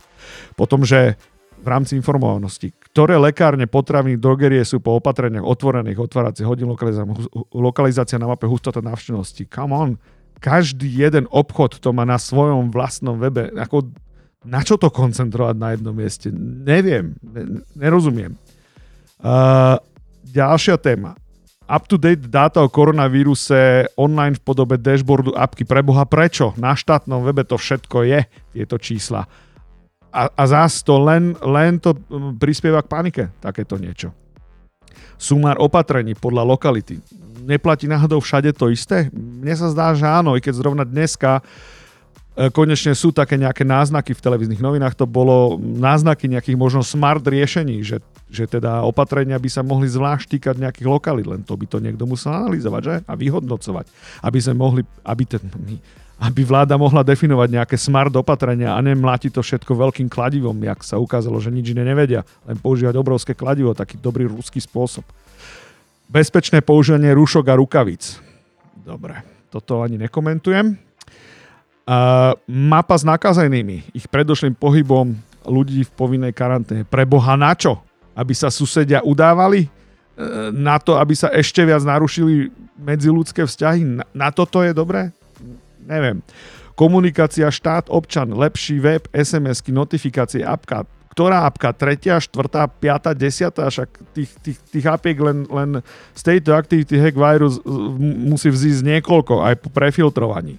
Potom, 0.54 0.86
že 0.86 1.18
v 1.60 1.66
rámci 1.68 1.92
informovanosti, 1.98 2.72
ktoré 2.72 3.20
lekárne, 3.20 3.68
potraviny, 3.68 4.16
drogerie 4.16 4.64
sú 4.64 4.80
po 4.80 4.96
opatreniach 4.96 5.44
otvorených, 5.44 6.00
otváracích 6.00 6.48
hodín, 6.48 6.72
lokalizácia, 6.72 7.04
lokalizácia 7.52 8.16
na 8.16 8.32
mape 8.32 8.48
hustota 8.48 8.80
návštevnosti. 8.80 9.44
Come 9.52 9.74
on, 9.76 9.90
každý 10.40 10.88
jeden 10.88 11.28
obchod 11.28 11.78
to 11.78 11.92
má 11.92 12.08
na 12.08 12.16
svojom 12.16 12.72
vlastnom 12.72 13.20
webe. 13.20 13.52
Ako 13.54 13.92
na 14.40 14.64
čo 14.64 14.80
to 14.80 14.88
koncentrovať 14.88 15.56
na 15.60 15.76
jednom 15.76 15.92
mieste? 15.92 16.32
Neviem, 16.64 17.12
nerozumiem. 17.76 18.40
Uh, 19.20 19.76
ďalšia 20.24 20.80
téma. 20.80 21.12
Up-to-date 21.70 22.26
dáta 22.26 22.64
o 22.64 22.72
koronavíruse 22.72 23.92
online 23.94 24.34
v 24.34 24.42
podobe 24.42 24.74
dashboardu 24.74 25.36
apky. 25.36 25.62
Preboha, 25.62 26.02
prečo? 26.02 26.56
Na 26.58 26.74
štátnom 26.74 27.22
webe 27.22 27.46
to 27.46 27.54
všetko 27.54 28.02
je, 28.08 28.20
tieto 28.56 28.74
čísla. 28.80 29.28
A, 30.10 30.26
a 30.26 30.42
zás 30.48 30.82
to 30.82 30.98
len, 30.98 31.38
len 31.44 31.78
to 31.78 31.94
prispieva 32.40 32.82
k 32.82 32.90
panike, 32.90 33.24
takéto 33.38 33.78
niečo. 33.78 34.10
Sumár 35.14 35.62
opatrení 35.62 36.18
podľa 36.18 36.42
lokality. 36.42 36.98
Neplatí 37.50 37.90
náhodou 37.90 38.22
všade 38.22 38.54
to 38.54 38.70
isté? 38.70 39.10
Mne 39.10 39.58
sa 39.58 39.66
zdá, 39.74 39.90
že 39.98 40.06
áno, 40.06 40.38
i 40.38 40.40
keď 40.40 40.54
zrovna 40.54 40.86
dneska 40.86 41.42
E, 42.40 42.46
konečne 42.48 42.94
sú 42.96 43.10
také 43.12 43.34
nejaké 43.34 43.66
náznaky 43.66 44.14
v 44.14 44.24
televíznych 44.24 44.62
novinách, 44.64 44.94
to 44.94 45.04
bolo 45.04 45.58
náznaky 45.60 46.24
nejakých 46.24 46.56
možno 46.56 46.80
smart 46.80 47.20
riešení, 47.20 47.84
že, 47.84 47.98
že 48.32 48.48
teda 48.48 48.86
opatrenia 48.86 49.36
by 49.36 49.50
sa 49.50 49.60
mohli 49.60 49.90
zvlášť 49.90 50.38
týkať 50.38 50.56
nejakých 50.56 50.88
lokalít, 50.88 51.28
len 51.28 51.42
to 51.44 51.52
by 51.52 51.66
to 51.66 51.82
niekto 51.82 52.06
musel 52.08 52.32
analyzovať, 52.32 52.82
že? 52.86 52.94
A 53.04 53.12
vyhodnocovať, 53.12 53.92
aby 54.24 54.38
sme 54.40 54.54
mohli, 54.56 54.82
aby, 55.04 55.24
ten, 55.28 55.42
aby 56.22 56.40
vláda 56.46 56.78
mohla 56.80 57.04
definovať 57.04 57.48
nejaké 57.60 57.76
smart 57.76 58.14
opatrenia 58.14 58.72
a 58.72 58.80
nemlátiť 58.80 59.34
to 59.34 59.42
všetko 59.44 59.76
veľkým 59.76 60.08
kladivom, 60.08 60.56
jak 60.64 60.80
sa 60.80 60.96
ukázalo, 60.96 61.42
že 61.42 61.52
nič 61.52 61.76
iné 61.76 61.82
nevedia, 61.82 62.24
len 62.48 62.56
používať 62.56 62.94
obrovské 62.94 63.34
kladivo, 63.34 63.76
taký 63.76 63.98
dobrý 63.98 64.30
ruský 64.30 64.62
spôsob. 64.62 65.04
Bezpečné 66.10 66.58
používanie 66.58 67.14
rúšok 67.14 67.46
a 67.46 67.54
rukavíc. 67.54 68.18
Dobre, 68.82 69.22
toto 69.46 69.78
ani 69.86 69.94
nekomentujem. 69.94 70.74
Uh, 71.86 72.34
mapa 72.50 72.98
s 72.98 73.06
nakazenými, 73.06 73.94
ich 73.94 74.10
predošlým 74.10 74.58
pohybom 74.58 75.14
ľudí 75.46 75.86
v 75.86 75.90
povinnej 75.94 76.34
karanténe. 76.34 76.82
Pre 76.82 77.06
Boha 77.06 77.38
na 77.38 77.54
čo? 77.54 77.78
Aby 78.18 78.34
sa 78.34 78.50
susedia 78.50 79.06
udávali? 79.06 79.70
Uh, 80.18 80.50
na 80.50 80.82
to, 80.82 80.98
aby 80.98 81.14
sa 81.14 81.30
ešte 81.30 81.62
viac 81.62 81.86
narušili 81.86 82.50
medziludské 82.74 83.46
vzťahy? 83.46 84.02
Na, 84.02 84.04
na 84.10 84.28
toto 84.34 84.66
je 84.66 84.74
dobré? 84.74 85.14
Neviem. 85.86 86.26
Komunikácia 86.74 87.46
štát-občan, 87.46 88.34
lepší 88.34 88.82
web, 88.82 89.06
SMS-ky, 89.14 89.70
notifikácie, 89.70 90.42
apka. 90.42 90.90
Ktorá 91.20 91.44
apka? 91.44 91.68
Tretia, 91.76 92.16
štvrtá, 92.16 92.64
piata, 92.64 93.12
desiatá? 93.12 93.68
Však 93.68 94.16
tých, 94.16 94.32
tých, 94.40 94.56
tých 94.72 94.86
apiek 94.88 95.20
len, 95.20 95.44
len 95.52 95.84
z 96.16 96.22
tejto 96.24 96.56
activity 96.56 96.96
hack 96.96 97.12
virus 97.12 97.60
musí 98.24 98.48
vzísť 98.48 98.80
niekoľko 98.80 99.44
aj 99.44 99.54
po 99.60 99.68
prefiltrovaní. 99.68 100.56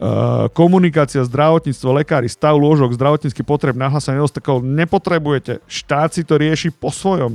Uh, 0.00 0.48
komunikácia, 0.56 1.20
zdravotníctvo, 1.20 2.00
lekári, 2.00 2.32
stav 2.32 2.56
lôžok, 2.56 2.96
zdravotnícky 2.96 3.44
potreb, 3.44 3.76
nahlásenie 3.76 4.24
nedostatkov 4.24 4.64
nepotrebujete. 4.64 5.60
Štát 5.68 6.16
si 6.16 6.24
to 6.24 6.40
rieši 6.40 6.72
po 6.72 6.88
svojom. 6.88 7.28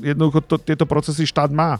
Jednoducho 0.00 0.40
to, 0.48 0.56
tieto 0.56 0.88
procesy 0.88 1.28
štát 1.28 1.52
má. 1.52 1.76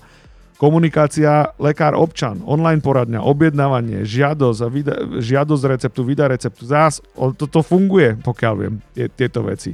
Komunikácia 0.61 1.57
lekár-občan, 1.57 2.45
online 2.45 2.85
poradňa, 2.85 3.25
objednávanie, 3.25 4.05
žiadosť, 4.05 4.61
a 4.61 4.69
vyda, 4.69 4.95
žiadosť 5.25 5.65
receptu, 5.65 6.05
vydá 6.05 6.29
receptu. 6.29 6.69
Zás, 6.69 7.01
toto 7.17 7.65
funguje, 7.65 8.21
pokiaľ 8.21 8.55
viem, 8.61 8.75
tie, 8.93 9.09
tieto 9.09 9.41
veci. 9.49 9.73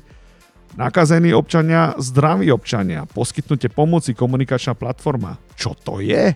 Nakazení 0.74 1.30
občania, 1.30 1.94
zdraví 2.02 2.50
občania, 2.50 3.06
poskytnutie 3.06 3.70
pomoci, 3.70 4.10
komunikačná 4.10 4.74
platforma. 4.74 5.38
Čo 5.54 5.78
to 5.78 6.02
je? 6.02 6.34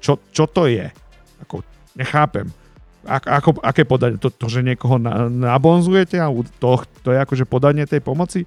Čo, 0.00 0.20
čo 0.32 0.44
to 0.44 0.68
je? 0.68 0.88
Ako, 1.40 1.64
nechápem 1.96 2.52
ako, 3.08 3.64
aké 3.64 3.88
podanie? 3.88 4.20
To, 4.20 4.28
to 4.28 4.46
že 4.50 4.60
niekoho 4.60 5.00
na, 5.00 5.28
nabonzujete 5.28 6.20
a 6.20 6.28
to, 6.60 6.84
to 7.00 7.08
je 7.16 7.18
akože 7.18 7.44
podanie 7.48 7.88
tej 7.88 8.04
pomoci? 8.04 8.44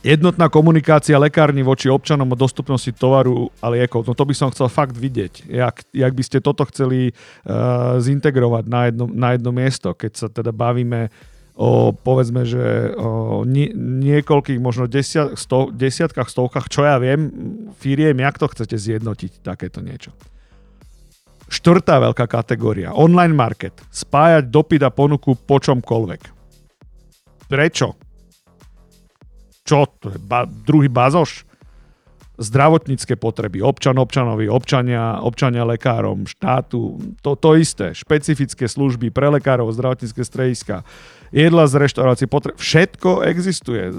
Jednotná 0.00 0.48
komunikácia 0.48 1.20
lekárny 1.20 1.60
voči 1.60 1.92
občanom 1.92 2.32
o 2.32 2.36
dostupnosti 2.36 2.88
tovaru 2.96 3.52
a 3.60 3.68
liekov. 3.68 4.08
No 4.08 4.16
to 4.16 4.24
by 4.24 4.32
som 4.32 4.48
chcel 4.48 4.72
fakt 4.72 4.96
vidieť. 4.96 5.44
Jak, 5.44 5.84
jak 5.92 6.12
by 6.16 6.22
ste 6.24 6.40
toto 6.40 6.64
chceli 6.72 7.12
uh, 7.12 8.00
zintegrovať 8.00 8.64
na 8.64 8.80
jedno, 8.88 9.04
na 9.12 9.28
jedno 9.36 9.52
miesto, 9.52 9.92
keď 9.92 10.12
sa 10.16 10.26
teda 10.32 10.56
bavíme 10.56 11.12
o 11.60 11.92
povedzme, 11.92 12.48
že 12.48 12.96
o 12.96 13.44
nie, 13.44 13.68
niekoľkých, 13.76 14.56
možno 14.64 14.88
desiat, 14.88 15.36
sto, 15.36 15.68
desiatkách, 15.68 16.32
stovkách, 16.32 16.72
čo 16.72 16.88
ja 16.88 16.96
viem, 16.96 17.28
firiem, 17.76 18.16
jak 18.16 18.40
to 18.40 18.48
chcete 18.48 18.80
zjednotiť 18.80 19.44
takéto 19.44 19.84
niečo. 19.84 20.16
Štvrtá 21.50 22.00
veľká 22.00 22.30
kategória. 22.30 22.96
Online 22.96 23.34
market. 23.34 23.74
Spájať 23.90 24.48
dopyt 24.48 24.86
a 24.86 24.90
ponuku 24.94 25.34
po 25.34 25.58
čomkoľvek. 25.58 26.22
Prečo? 27.50 27.98
Čo? 29.66 29.78
To 29.98 30.14
je 30.14 30.18
ba- 30.22 30.46
druhý 30.46 30.86
bazoš? 30.86 31.44
Zdravotnícke 32.40 33.18
potreby. 33.20 33.60
Občan 33.60 33.98
občanovi, 34.00 34.46
občania, 34.48 35.20
občania 35.20 35.66
lekárom, 35.66 36.24
štátu. 36.24 36.96
To, 37.20 37.36
to 37.36 37.58
isté. 37.58 37.92
Špecifické 37.92 38.64
služby 38.70 39.10
pre 39.12 39.28
lekárov, 39.28 39.74
zdravotnícke 39.74 40.22
strediska. 40.24 40.86
Jedla 41.30 41.70
z 41.70 41.74
reštaurácií, 41.78 42.26
potreb. 42.26 42.58
Všetko 42.58 43.22
existuje 43.22 43.94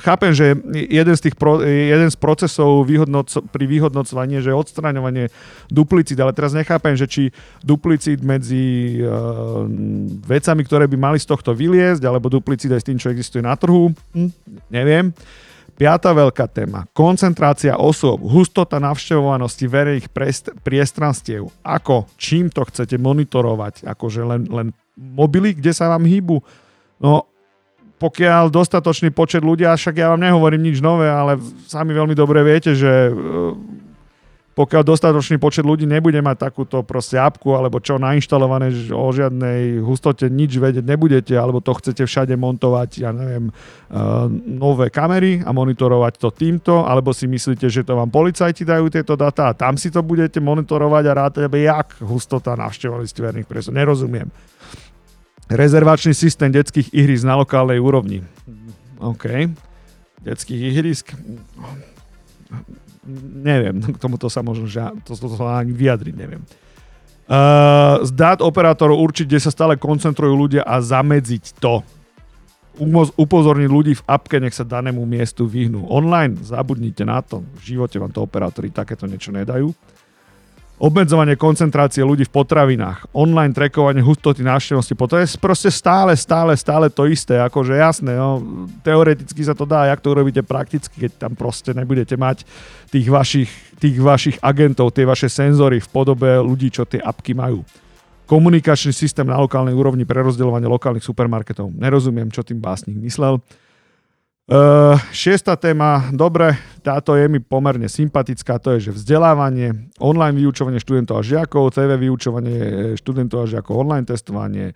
chápem, 0.00 0.32
že 0.32 0.56
jeden 0.72 1.14
z, 1.16 1.20
tých 1.28 1.36
pro, 1.36 1.60
jeden 1.62 2.08
z 2.08 2.16
procesov 2.16 2.88
vyhodnoc, 2.88 3.28
pri 3.52 3.64
vyhodnocovaní 3.68 4.40
je 4.40 4.52
odstraňovanie 4.52 5.28
duplicit, 5.68 6.16
ale 6.16 6.32
teraz 6.32 6.56
nechápem, 6.56 6.96
že 6.96 7.06
či 7.06 7.22
duplicit 7.60 8.24
medzi 8.24 8.98
uh, 9.04 9.68
vecami, 10.24 10.62
ktoré 10.64 10.88
by 10.88 10.96
mali 10.96 11.18
z 11.20 11.28
tohto 11.28 11.52
vyliezť, 11.52 12.02
alebo 12.08 12.32
duplicit 12.32 12.72
aj 12.72 12.80
s 12.82 12.88
tým, 12.88 12.98
čo 12.98 13.12
existuje 13.12 13.44
na 13.44 13.54
trhu, 13.54 13.92
hm, 14.16 14.30
neviem. 14.72 15.12
Piatá 15.76 16.16
veľká 16.16 16.48
téma. 16.48 16.88
Koncentrácia 16.96 17.76
osôb, 17.76 18.24
hustota 18.24 18.80
navštevovanosti 18.80 19.68
verejných 19.68 20.08
priestranstiev. 20.64 21.52
Ako, 21.60 22.08
čím 22.16 22.48
to 22.48 22.64
chcete 22.64 22.96
monitorovať? 22.96 23.84
Akože 23.84 24.24
len, 24.24 24.48
len 24.48 24.72
mobily, 24.96 25.52
kde 25.52 25.76
sa 25.76 25.92
vám 25.92 26.08
hýbu? 26.08 26.40
No, 26.96 27.28
pokiaľ 28.00 28.48
dostatočný 28.48 29.12
počet 29.12 29.44
ľudia, 29.44 29.76
však 29.76 30.00
ja 30.00 30.12
vám 30.12 30.20
nehovorím 30.24 30.68
nič 30.72 30.80
nové, 30.80 31.12
ale 31.12 31.36
sami 31.68 31.92
veľmi 31.92 32.16
dobre 32.16 32.40
viete, 32.40 32.72
že 32.72 33.12
pokiaľ 34.56 34.88
dostatočný 34.88 35.36
počet 35.36 35.68
ľudí 35.68 35.84
nebude 35.84 36.16
mať 36.24 36.48
takúto 36.48 36.80
proste 36.80 37.20
apku 37.20 37.52
alebo 37.52 37.76
čo 37.76 38.00
nainštalované, 38.00 38.72
že 38.72 38.96
o 38.96 39.04
žiadnej 39.12 39.84
hustote 39.84 40.32
nič 40.32 40.56
vedieť 40.56 40.80
nebudete, 40.80 41.36
alebo 41.36 41.60
to 41.60 41.76
chcete 41.76 42.00
všade 42.08 42.32
montovať, 42.40 43.04
ja 43.04 43.12
neviem, 43.12 43.52
uh, 43.52 44.24
nové 44.32 44.88
kamery 44.88 45.44
a 45.44 45.52
monitorovať 45.52 46.16
to 46.16 46.32
týmto, 46.32 46.88
alebo 46.88 47.12
si 47.12 47.28
myslíte, 47.28 47.68
že 47.68 47.84
to 47.84 48.00
vám 48.00 48.08
policajti 48.08 48.64
dajú 48.64 48.88
tieto 48.88 49.12
data 49.12 49.52
a 49.52 49.56
tam 49.56 49.76
si 49.76 49.92
to 49.92 50.00
budete 50.00 50.40
monitorovať 50.40 51.04
a 51.04 51.12
rátať, 51.12 51.52
jak 51.52 52.00
hustota 52.00 52.56
navštevovanosti 52.56 53.20
verných 53.20 53.44
presov. 53.44 53.76
Nerozumiem. 53.76 54.32
Rezervačný 55.52 56.16
systém 56.16 56.48
detských 56.48 56.96
ihrisk 56.96 57.28
na 57.28 57.36
lokálnej 57.36 57.76
úrovni. 57.76 58.24
OK. 59.04 59.52
Detských 60.24 60.60
ihrisk 60.72 61.12
neviem, 63.42 63.80
k 63.94 63.98
tomuto 63.98 64.26
sa 64.26 64.42
možno, 64.42 64.66
že 64.66 64.82
to, 65.06 65.14
to, 65.14 65.26
to 65.30 65.36
sa 65.38 65.62
ani 65.62 65.72
vyjadriť 65.72 66.14
neviem. 66.14 66.42
Uh, 67.26 68.06
z 68.06 68.14
dát 68.14 68.38
operátorov 68.38 69.02
určite 69.02 69.34
sa 69.42 69.50
stále 69.50 69.74
koncentrujú 69.74 70.30
ľudia 70.30 70.62
a 70.62 70.78
zamedziť 70.78 71.58
to. 71.58 71.82
upozorniť 73.18 73.66
ľudí 73.72 73.92
v 73.98 74.06
apke, 74.06 74.38
nech 74.38 74.54
sa 74.54 74.62
danému 74.62 75.02
miestu 75.02 75.48
vyhnú. 75.48 75.90
Online, 75.90 76.38
zabudnite 76.38 77.02
na 77.02 77.18
to. 77.24 77.42
V 77.58 77.74
živote 77.74 77.98
vám 77.98 78.14
to 78.14 78.22
operátori 78.22 78.70
takéto 78.70 79.10
niečo 79.10 79.34
nedajú 79.34 79.74
obmedzovanie 80.76 81.40
koncentrácie 81.40 82.04
ľudí 82.04 82.28
v 82.28 82.34
potravinách, 82.36 83.08
online 83.16 83.56
trackovanie 83.56 84.04
hustoty 84.04 84.44
návštevnosti, 84.44 84.92
to 84.92 85.16
je 85.16 85.26
proste 85.40 85.72
stále, 85.72 86.12
stále, 86.12 86.52
stále 86.52 86.92
to 86.92 87.08
isté, 87.08 87.40
akože 87.40 87.72
jasné, 87.80 88.12
no, 88.12 88.44
teoreticky 88.84 89.40
sa 89.40 89.56
to 89.56 89.64
dá, 89.64 89.88
jak 89.88 90.04
to 90.04 90.12
urobíte 90.12 90.44
prakticky, 90.44 91.08
keď 91.08 91.28
tam 91.28 91.32
proste 91.32 91.72
nebudete 91.72 92.20
mať 92.20 92.44
tých 92.92 93.08
vašich, 93.08 93.50
tých 93.80 93.96
vašich 93.96 94.36
agentov, 94.44 94.92
tie 94.92 95.08
vaše 95.08 95.32
senzory 95.32 95.80
v 95.80 95.88
podobe 95.88 96.28
ľudí, 96.44 96.68
čo 96.68 96.84
tie 96.84 97.00
apky 97.00 97.32
majú. 97.32 97.64
Komunikačný 98.26 98.90
systém 98.90 99.24
na 99.24 99.38
lokálnej 99.38 99.72
úrovni 99.72 100.02
pre 100.02 100.18
rozdeľovanie 100.18 100.66
lokálnych 100.66 101.06
supermarketov. 101.06 101.70
Nerozumiem, 101.70 102.26
čo 102.34 102.42
tým 102.42 102.58
básnik 102.58 102.98
myslel. 102.98 103.38
Uh, 104.46 104.94
šiesta 105.10 105.58
téma, 105.58 106.06
dobre, 106.14 106.54
táto 106.78 107.18
je 107.18 107.26
mi 107.26 107.42
pomerne 107.42 107.90
sympatická, 107.90 108.62
to 108.62 108.78
je, 108.78 108.88
že 108.88 108.94
vzdelávanie, 108.94 109.90
online 109.98 110.38
vyučovanie 110.38 110.78
študentov 110.78 111.18
a 111.18 111.26
žiakov, 111.26 111.74
TV 111.74 111.98
vyučovanie 111.98 112.94
študentov 112.94 113.42
a 113.42 113.50
žiakov, 113.50 113.74
online 113.74 114.06
testovanie, 114.06 114.70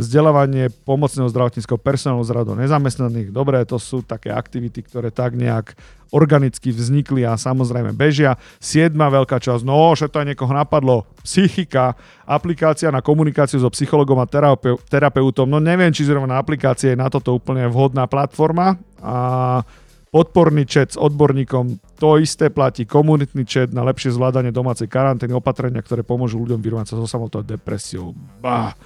vzdelávanie 0.00 0.72
pomocného 0.88 1.28
zdravotníckého 1.28 1.76
personálu 1.76 2.24
z 2.24 2.32
radu 2.32 2.56
nezamestnaných. 2.56 3.28
Dobre, 3.28 3.60
to 3.68 3.76
sú 3.76 4.00
také 4.00 4.32
aktivity, 4.32 4.80
ktoré 4.80 5.12
tak 5.12 5.36
nejak 5.36 5.76
organicky 6.12 6.72
vznikli 6.72 7.24
a 7.24 7.36
samozrejme 7.40 7.96
bežia. 7.96 8.36
Siedma 8.60 9.08
veľká 9.08 9.40
časť, 9.40 9.64
no, 9.64 9.92
že 9.96 10.12
to 10.12 10.20
aj 10.20 10.28
niekoho 10.32 10.52
napadlo, 10.52 11.08
psychika, 11.24 11.96
aplikácia 12.24 12.92
na 12.92 13.00
komunikáciu 13.00 13.60
so 13.60 13.72
psychologom 13.72 14.20
a 14.20 14.28
terape- 14.28 14.80
terapeutom. 14.88 15.48
No 15.48 15.60
neviem, 15.60 15.92
či 15.92 16.04
zrovna 16.04 16.36
aplikácia 16.36 16.92
je 16.92 17.00
na 17.00 17.08
toto 17.08 17.36
úplne 17.36 17.68
vhodná 17.68 18.04
platforma. 18.08 18.76
A 19.00 19.64
podporný 20.12 20.68
chat 20.68 20.92
s 20.92 21.00
odborníkom, 21.00 21.80
to 21.96 22.20
isté 22.20 22.52
platí 22.52 22.84
komunitný 22.84 23.48
chat 23.48 23.72
na 23.72 23.80
lepšie 23.80 24.12
zvládanie 24.12 24.52
domácej 24.52 24.88
karantény, 24.92 25.32
opatrenia, 25.32 25.80
ktoré 25.80 26.04
pomôžu 26.04 26.36
ľuďom 26.44 26.60
vyrovnať 26.60 26.92
sa 26.92 27.00
so 27.00 27.08
samotou 27.08 27.40
depresiou. 27.40 28.12
Bah. 28.44 28.76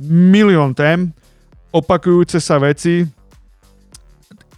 Milión 0.00 0.76
tém, 0.76 1.12
opakujúce 1.72 2.36
sa 2.40 2.60
veci, 2.60 3.08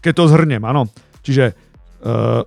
keď 0.03 0.13
to 0.15 0.25
zhrnem, 0.31 0.63
áno. 0.67 0.87
Čiže 1.23 1.69
Uh, 1.99 2.47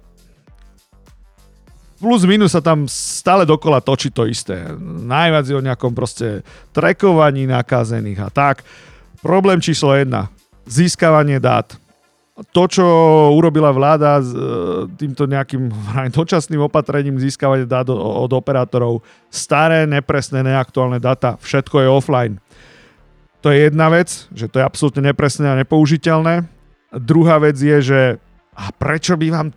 plus 2.00 2.24
minus 2.24 2.56
sa 2.56 2.64
tam 2.64 2.88
stále 2.88 3.44
dokola 3.44 3.84
točí 3.84 4.10
to 4.10 4.24
isté. 4.24 4.64
Najviac 4.82 5.46
je 5.46 5.56
o 5.60 5.66
nejakom 5.66 5.92
proste 5.92 6.42
trekovaní 6.72 7.46
nakazených 7.46 8.20
a 8.26 8.30
tak. 8.32 8.64
Problém 9.20 9.60
číslo 9.60 9.94
jedna. 9.94 10.32
Získavanie 10.66 11.38
dát. 11.38 11.76
To, 12.56 12.64
čo 12.66 12.86
urobila 13.36 13.70
vláda 13.70 14.18
s 14.24 14.34
e, 14.34 14.40
týmto 14.98 15.30
nejakým 15.30 15.70
dočasným 16.18 16.64
opatrením 16.64 17.20
získavania 17.20 17.68
dát 17.68 17.92
od 17.92 18.32
operátorov, 18.32 19.04
staré, 19.28 19.84
nepresné, 19.84 20.42
neaktuálne 20.42 20.98
data, 20.98 21.38
všetko 21.38 21.86
je 21.86 21.88
offline. 21.92 22.36
To 23.42 23.50
je 23.50 23.68
jedna 23.70 23.90
vec, 23.90 24.30
že 24.32 24.46
to 24.46 24.62
je 24.62 24.68
absolútne 24.68 25.02
nepresné 25.02 25.50
a 25.50 25.58
nepoužiteľné. 25.58 26.46
Druhá 26.94 27.42
vec 27.42 27.58
je, 27.58 27.78
že 27.82 28.02
a 28.54 28.70
prečo 28.70 29.18
by 29.18 29.28
vám 29.34 29.50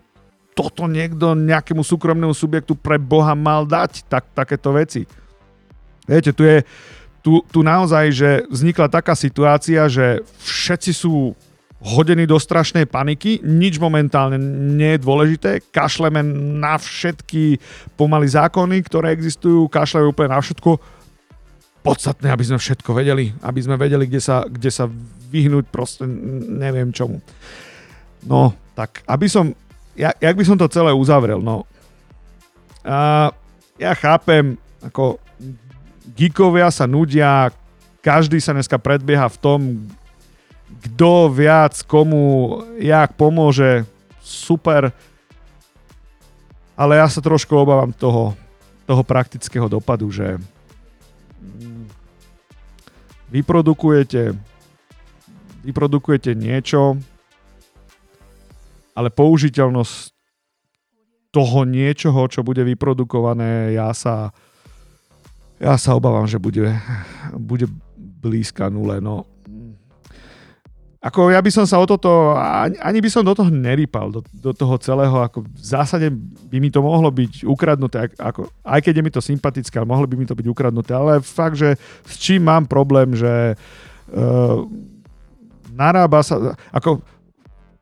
toto 0.54 0.86
niekto 0.86 1.34
nejakému 1.34 1.82
súkromnému 1.82 2.32
subjektu 2.32 2.78
pre 2.78 2.96
Boha 2.96 3.34
mal 3.34 3.66
dať 3.68 4.06
tak, 4.08 4.30
takéto 4.32 4.72
veci? 4.72 5.04
Viete, 6.08 6.32
tu 6.32 6.46
je 6.46 6.62
tu, 7.24 7.40
tu 7.48 7.64
naozaj, 7.64 8.04
že 8.12 8.30
vznikla 8.52 8.92
taká 8.92 9.16
situácia, 9.16 9.88
že 9.88 10.20
všetci 10.44 10.92
sú 10.92 11.32
hodení 11.80 12.28
do 12.28 12.36
strašnej 12.36 12.84
paniky, 12.84 13.40
nič 13.40 13.80
momentálne 13.80 14.36
nie 14.76 14.96
je 14.96 15.04
dôležité, 15.04 15.50
kašleme 15.72 16.20
na 16.60 16.76
všetky 16.76 17.60
pomaly 17.96 18.28
zákony, 18.28 18.84
ktoré 18.84 19.16
existujú, 19.16 19.68
kašleme 19.72 20.12
úplne 20.12 20.36
na 20.36 20.40
všetko, 20.40 20.76
podstatné, 21.84 22.32
aby 22.32 22.44
sme 22.48 22.56
všetko 22.56 22.96
vedeli, 22.96 23.36
aby 23.44 23.60
sme 23.60 23.76
vedeli, 23.76 24.08
kde 24.08 24.20
sa, 24.24 24.48
kde 24.48 24.72
sa 24.72 24.88
vyhnúť 25.28 25.68
proste 25.68 26.08
neviem 26.48 26.88
čomu. 26.88 27.20
No, 28.24 28.56
tak 28.72 29.04
aby 29.04 29.28
som, 29.28 29.52
ja, 29.92 30.16
jak 30.16 30.32
by 30.32 30.44
som 30.48 30.56
to 30.56 30.64
celé 30.72 30.96
uzavrel, 30.96 31.44
no. 31.44 31.68
A 32.80 33.28
ja 33.76 33.92
chápem, 33.92 34.56
ako 34.80 35.20
geekovia 36.16 36.72
sa 36.72 36.88
nudia, 36.88 37.52
každý 38.00 38.40
sa 38.40 38.56
dneska 38.56 38.80
predbieha 38.80 39.28
v 39.28 39.40
tom, 39.44 39.60
kto 40.88 41.32
viac 41.32 41.76
komu, 41.84 42.60
jak 42.80 43.12
pomôže, 43.16 43.84
super. 44.24 44.88
Ale 46.76 46.96
ja 46.96 47.06
sa 47.08 47.20
trošku 47.20 47.52
obávam 47.52 47.92
toho, 47.92 48.32
toho 48.84 49.02
praktického 49.04 49.68
dopadu, 49.68 50.08
že 50.12 50.40
vyprodukujete, 53.34 54.30
vyprodukujete 55.66 56.38
niečo, 56.38 56.94
ale 58.94 59.10
použiteľnosť 59.10 60.14
toho 61.34 61.66
niečoho, 61.66 62.30
čo 62.30 62.46
bude 62.46 62.62
vyprodukované, 62.62 63.74
ja 63.74 63.90
sa, 63.90 64.30
ja 65.58 65.74
sa 65.74 65.98
obávam, 65.98 66.30
že 66.30 66.38
bude, 66.38 66.78
bude 67.34 67.66
blízka 67.98 68.70
nule. 68.70 69.02
No. 69.02 69.26
Ako 71.04 71.28
ja 71.28 71.44
by 71.44 71.50
som 71.52 71.68
sa 71.68 71.76
o 71.76 71.84
toto, 71.84 72.32
ani, 72.32 72.80
ani 72.80 73.04
by 73.04 73.12
som 73.12 73.20
do 73.20 73.36
toho 73.36 73.52
nerýpal, 73.52 74.08
do, 74.08 74.24
do 74.32 74.56
toho 74.56 74.80
celého, 74.80 75.12
ako 75.20 75.44
v 75.44 75.60
zásade 75.60 76.08
by 76.48 76.56
mi 76.56 76.72
to 76.72 76.80
mohlo 76.80 77.12
byť 77.12 77.44
ukradnuté, 77.44 78.08
ako, 78.16 78.48
aj 78.64 78.80
keď 78.80 78.92
je 78.96 79.04
mi 79.04 79.12
to 79.12 79.20
sympatické, 79.20 79.76
ale 79.76 79.84
mohlo 79.84 80.08
by 80.08 80.16
mi 80.16 80.24
to 80.24 80.32
byť 80.32 80.48
ukradnuté, 80.48 80.96
ale 80.96 81.20
fakt, 81.20 81.60
že 81.60 81.76
s 82.08 82.16
čím 82.16 82.48
mám 82.48 82.64
problém, 82.64 83.12
že 83.12 83.52
uh, 83.52 84.64
narába 85.76 86.24
sa, 86.24 86.56
ako 86.72 87.04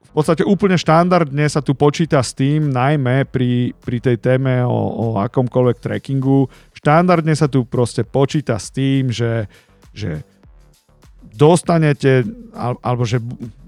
v 0.03 0.11
podstate 0.11 0.43
úplne 0.43 0.75
štandardne 0.75 1.47
sa 1.47 1.63
tu 1.63 1.79
počíta 1.79 2.19
s 2.21 2.35
tým, 2.35 2.75
najmä 2.75 3.31
pri, 3.31 3.71
pri 3.79 4.03
tej 4.03 4.19
téme 4.19 4.67
o, 4.67 4.75
o 4.75 5.07
akomkoľvek 5.23 5.79
trackingu, 5.79 6.51
štandardne 6.75 7.39
sa 7.39 7.47
tu 7.47 7.63
proste 7.65 8.03
počíta 8.03 8.59
s 8.59 8.75
tým, 8.75 9.15
že, 9.15 9.47
že 9.95 10.27
dostanete, 11.37 12.25
alebo 12.57 13.03
že 13.09 13.21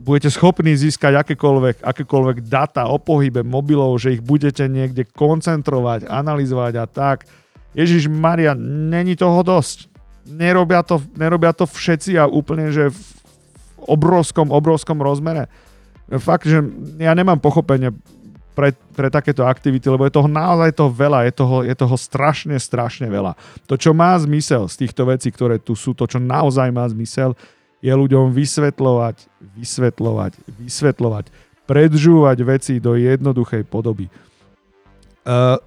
budete 0.05 0.29
schopní 0.29 0.77
získať 0.77 1.25
akékoľvek, 1.25 1.81
akékoľvek 1.81 2.37
data 2.45 2.89
o 2.93 3.01
pohybe 3.01 3.41
mobilov, 3.41 3.97
že 3.97 4.21
ich 4.21 4.23
budete 4.23 4.69
niekde 4.69 5.09
koncentrovať, 5.09 6.05
analyzovať 6.05 6.73
a 6.77 6.85
tak. 6.85 7.25
Ježiš 7.73 8.07
Maria, 8.13 8.53
není 8.59 9.17
toho 9.17 9.41
dosť. 9.41 9.89
Nerobia 10.29 10.85
to, 10.85 11.01
nerobia 11.17 11.53
to 11.57 11.65
všetci 11.65 12.17
a 12.21 12.29
úplne, 12.29 12.73
že 12.73 12.93
v 12.93 13.01
obrovskom, 13.85 14.53
obrovskom 14.53 15.01
rozmere 15.01 15.49
fakt, 16.21 16.45
že 16.49 16.61
ja 17.01 17.13
nemám 17.17 17.41
pochopenie 17.41 17.93
pre, 18.55 18.73
pre 18.95 19.11
takéto 19.11 19.43
aktivity, 19.43 19.91
lebo 19.91 20.07
je 20.07 20.15
toho 20.15 20.31
naozaj 20.31 20.71
toho 20.73 20.91
veľa, 20.95 21.27
je 21.27 21.33
toho, 21.35 21.57
je 21.67 21.75
toho 21.75 21.97
strašne, 21.99 22.55
strašne 22.57 23.11
veľa. 23.11 23.35
To, 23.67 23.75
čo 23.75 23.91
má 23.91 24.15
zmysel 24.17 24.71
z 24.71 24.87
týchto 24.87 25.11
vecí, 25.11 25.29
ktoré 25.35 25.59
tu 25.59 25.75
sú, 25.75 25.93
to, 25.93 26.07
čo 26.07 26.23
naozaj 26.23 26.71
má 26.71 26.87
zmysel, 26.87 27.35
je 27.85 27.93
ľuďom 27.93 28.33
vysvetľovať, 28.33 29.17
vysvetľovať, 29.61 30.33
vysvetľovať, 30.57 31.25
predžúvať 31.69 32.39
veci 32.47 32.81
do 32.81 32.97
jednoduchej 32.97 33.69
podoby. 33.69 34.09
Uh, 35.25 35.61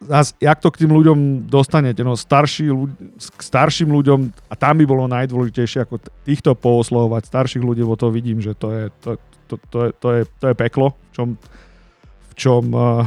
zas, 0.00 0.32
jak 0.40 0.58
to 0.60 0.68
k 0.72 0.84
tým 0.84 0.92
ľuďom 0.96 1.18
dostanete? 1.48 2.00
No 2.00 2.16
starší, 2.16 2.72
k 3.16 3.40
starším 3.40 3.92
ľuďom, 3.92 4.32
a 4.48 4.54
tam 4.56 4.80
by 4.80 4.84
bolo 4.88 5.04
najdôležitejšie 5.08 5.84
ako 5.84 6.00
týchto 6.24 6.56
pooslovať 6.56 7.28
starších 7.28 7.64
ľudí, 7.64 7.84
bo 7.84 8.00
to 8.00 8.08
vidím, 8.08 8.40
že 8.40 8.56
to 8.56 8.68
je, 8.72 8.84
to, 9.00 9.10
to, 9.48 9.54
to 9.68 9.78
to 9.96 10.08
je, 10.12 10.22
to 10.40 10.44
je 10.52 10.54
peklo, 10.56 10.92
v 10.92 11.10
čom, 11.12 11.28
čom 12.42 12.74
uh, 12.74 13.06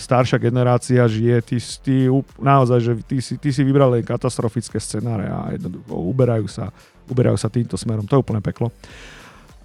staršia 0.00 0.40
generácia 0.40 1.04
žije. 1.04 1.44
Ty, 1.44 1.56
ty 1.84 1.94
naozaj, 2.40 2.78
že 2.80 2.92
ty 3.04 3.20
ty 3.20 3.48
si 3.52 3.60
vybral 3.60 3.92
len 3.92 4.00
katastrofické 4.00 4.80
scenáre 4.80 5.28
a 5.28 5.52
jednoducho 5.52 5.92
uberajú 5.92 6.48
sa, 6.48 6.72
uberajú 7.12 7.36
sa 7.36 7.52
týmto 7.52 7.76
smerom. 7.76 8.08
To 8.08 8.16
je 8.16 8.22
úplne 8.24 8.40
peklo. 8.40 8.72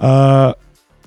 Uh, 0.04 0.52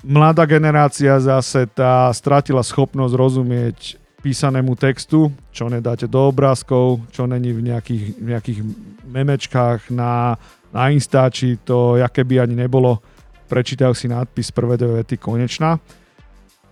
mladá 0.01 0.49
generácia 0.49 1.21
zase 1.21 1.69
tá 1.69 2.09
stratila 2.17 2.65
schopnosť 2.65 3.13
rozumieť 3.13 3.79
písanému 4.25 4.73
textu, 4.73 5.29
čo 5.53 5.69
nedáte 5.69 6.09
do 6.09 6.33
obrázkov, 6.33 7.05
čo 7.13 7.29
není 7.29 7.53
v 7.53 7.69
nejakých, 7.69 8.03
nejakých 8.17 8.59
memečkách 9.05 9.93
na, 9.93 10.33
na 10.73 10.89
Instači, 10.89 11.61
to 11.61 12.01
jaké 12.01 12.25
by 12.25 12.41
ani 12.41 12.57
nebolo, 12.57 12.97
prečítajú 13.45 13.93
si 13.93 14.09
nadpis 14.09 14.49
prvé 14.49 14.75
dve 14.81 15.05
vety 15.05 15.21
konečná. 15.21 15.77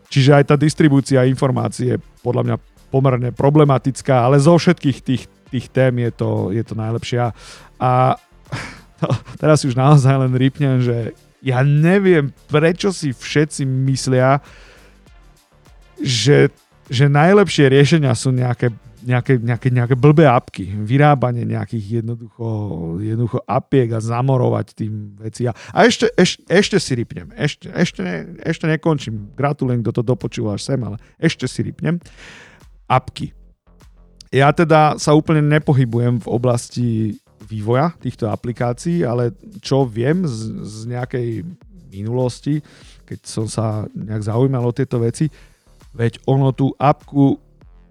Čiže 0.10 0.32
aj 0.42 0.44
tá 0.54 0.56
distribúcia 0.56 1.28
informácií 1.28 1.96
je 1.96 1.98
podľa 2.22 2.44
mňa 2.46 2.58
pomerne 2.94 3.30
problematická, 3.34 4.24
ale 4.24 4.40
zo 4.40 4.56
všetkých 4.56 4.98
tých, 5.02 5.24
tých 5.52 5.68
tém 5.74 6.06
je 6.06 6.12
to, 6.14 6.32
je 6.54 6.64
to 6.64 6.74
najlepšia. 6.78 7.34
A 7.82 8.16
no, 9.02 9.10
teraz 9.42 9.66
už 9.66 9.76
naozaj 9.76 10.16
len 10.16 10.34
rypnem, 10.38 10.80
že 10.80 11.12
ja 11.46 11.62
neviem, 11.62 12.34
prečo 12.50 12.90
si 12.90 13.14
všetci 13.14 13.66
myslia, 13.66 14.42
že 16.02 16.50
že 16.86 17.10
najlepšie 17.10 17.66
riešenia 17.66 18.14
sú 18.14 18.30
nejaké, 18.30 18.70
nejaké, 19.06 19.38
nejaké, 19.38 19.70
nejaké 19.70 19.96
blbé 19.96 20.26
apky, 20.26 20.66
vyrábanie 20.66 21.46
nejakých 21.46 22.02
jednoducho, 22.02 22.48
jednoducho 23.00 23.40
apiek 23.46 23.94
a 23.94 24.02
zamorovať 24.02 24.68
tým 24.74 25.14
veci. 25.22 25.46
A, 25.46 25.54
ešte, 25.86 26.10
eš, 26.18 26.42
ešte 26.50 26.82
si 26.82 26.92
rypnem, 26.98 27.30
ešte, 27.38 27.70
ešte, 27.70 28.02
ne, 28.02 28.18
ešte 28.42 28.66
nekončím, 28.66 29.32
gratulujem, 29.38 29.86
kto 29.86 30.02
to 30.02 30.04
dopočúva 30.04 30.58
až 30.58 30.74
sem, 30.74 30.82
ale 30.82 30.98
ešte 31.22 31.46
si 31.46 31.62
rypnem. 31.62 32.02
Apky. 32.90 33.32
Ja 34.34 34.52
teda 34.52 34.98
sa 34.98 35.14
úplne 35.14 35.46
nepohybujem 35.46 36.20
v 36.26 36.28
oblasti 36.28 36.88
vývoja 37.46 37.94
týchto 38.02 38.28
aplikácií, 38.28 39.06
ale 39.06 39.32
čo 39.62 39.86
viem 39.86 40.26
z, 40.26 40.66
z 40.66 40.78
nejakej 40.90 41.28
minulosti, 41.94 42.60
keď 43.06 43.20
som 43.22 43.46
sa 43.46 43.86
nejak 43.94 44.26
zaujímal 44.26 44.66
o 44.66 44.76
tieto 44.76 44.98
veci, 44.98 45.30
Veď 45.96 46.20
ono 46.28 46.52
tú 46.52 46.76
apku 46.76 47.40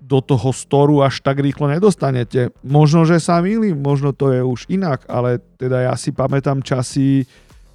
do 0.05 0.21
toho 0.21 0.53
storu 0.53 1.01
až 1.01 1.25
tak 1.25 1.41
rýchlo 1.41 1.65
nedostanete. 1.73 2.53
Možno, 2.61 3.09
že 3.09 3.17
sa 3.17 3.41
milím, 3.41 3.81
možno 3.81 4.13
to 4.13 4.29
je 4.37 4.45
už 4.45 4.69
inak, 4.69 5.09
ale 5.09 5.41
teda 5.57 5.89
ja 5.89 5.95
si 5.97 6.13
pamätám 6.13 6.61
časy, 6.61 7.25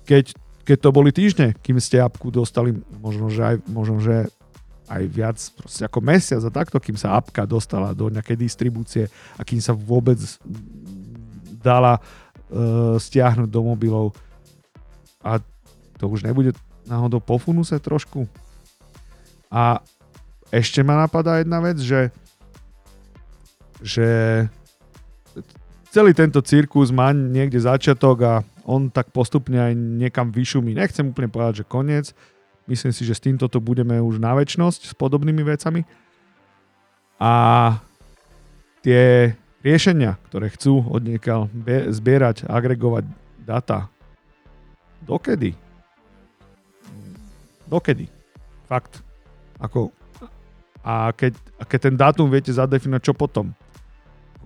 keď, 0.05 0.37
keď 0.61 0.77
to 0.77 0.89
boli 0.93 1.09
týždne, 1.09 1.57
kým 1.57 1.81
ste 1.81 1.97
apku 1.97 2.29
dostali, 2.29 2.77
možno, 3.01 3.33
že 3.33 3.41
aj, 3.41 3.55
možno, 3.65 3.97
že 3.97 4.29
aj 4.89 5.03
viac, 5.09 5.37
proste 5.57 5.85
ako 5.85 5.99
mesiac 6.05 6.41
a 6.45 6.53
takto, 6.53 6.77
kým 6.77 6.97
sa 6.97 7.17
apka 7.17 7.49
dostala 7.49 7.97
do 7.97 8.09
nejakej 8.13 8.37
distribúcie 8.37 9.09
a 9.37 9.41
kým 9.41 9.61
sa 9.61 9.73
vôbec 9.73 10.17
dala 11.61 11.97
uh, 11.97 12.97
stiahnuť 12.97 13.49
do 13.49 13.61
mobilov. 13.65 14.13
A 15.21 15.41
to 15.97 16.05
už 16.09 16.25
nebude 16.25 16.53
náhodou 16.85 17.21
po 17.21 17.37
funuse 17.37 17.77
trošku? 17.77 18.25
A 19.49 19.81
ešte 20.49 20.81
ma 20.81 21.05
napadá 21.05 21.37
jedna 21.41 21.61
vec, 21.61 21.77
že, 21.77 22.09
že 23.85 24.07
celý 25.93 26.13
tento 26.13 26.41
cirkus 26.41 26.89
má 26.89 27.13
niekde 27.13 27.61
začiatok 27.61 28.17
a 28.25 28.33
on 28.65 28.89
tak 28.89 29.09
postupne 29.09 29.57
aj 29.57 29.73
niekam 29.73 30.29
vyšumí. 30.29 30.77
Nechcem 30.77 31.09
úplne 31.09 31.29
povedať, 31.29 31.65
že 31.65 31.69
koniec. 31.69 32.13
Myslím 32.69 32.93
si, 32.93 33.01
že 33.01 33.17
s 33.17 33.25
týmto 33.25 33.49
to 33.49 33.57
budeme 33.57 33.97
už 33.97 34.21
na 34.21 34.37
väčnosť 34.37 34.89
s 34.89 34.93
podobnými 34.93 35.41
vecami. 35.41 35.85
A 37.17 37.31
tie 38.85 39.33
riešenia, 39.65 40.21
ktoré 40.29 40.53
chcú 40.53 40.85
od 40.85 41.01
zbierať, 41.89 42.45
agregovať 42.45 43.09
data, 43.41 43.89
dokedy? 45.01 45.57
Dokedy? 47.65 48.05
Fakt. 48.69 49.01
Ako 49.57 49.89
a 50.83 51.11
keď, 51.11 51.35
a 51.59 51.63
keď 51.67 51.79
ten 51.89 51.95
dátum 51.99 52.27
viete 52.31 52.53
zadefinovať, 52.55 53.11
čo 53.11 53.13
potom? 53.13 53.51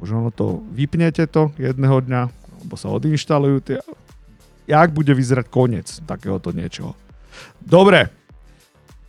Už 0.01 0.17
ono 0.17 0.33
to 0.33 0.65
vypnete 0.73 1.29
to 1.29 1.53
jedného 1.55 2.01
dňa, 2.03 2.21
alebo 2.29 2.75
sa 2.75 2.89
odinštalujú 2.91 3.57
tie... 3.63 3.77
Jak 4.63 4.95
bude 4.95 5.11
vyzerať 5.11 5.51
koniec 5.51 5.87
takéhoto 6.07 6.55
niečoho? 6.55 6.95
Dobre, 7.59 8.07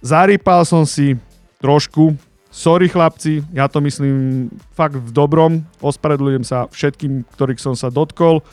zarýpal 0.03 0.67
som 0.67 0.83
si 0.83 1.15
trošku. 1.63 2.19
Sorry 2.55 2.87
chlapci, 2.87 3.43
ja 3.51 3.67
to 3.67 3.83
myslím 3.83 4.47
fakt 4.75 4.95
v 4.95 5.11
dobrom. 5.11 5.67
Ospravedlňujem 5.83 6.47
sa 6.47 6.71
všetkým, 6.71 7.27
ktorých 7.35 7.59
som 7.59 7.75
sa 7.75 7.91
dotkol. 7.91 8.47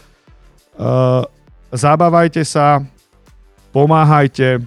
Uh, 0.74 1.22
zabávajte 1.70 2.42
sa, 2.42 2.82
pomáhajte, 3.70 4.58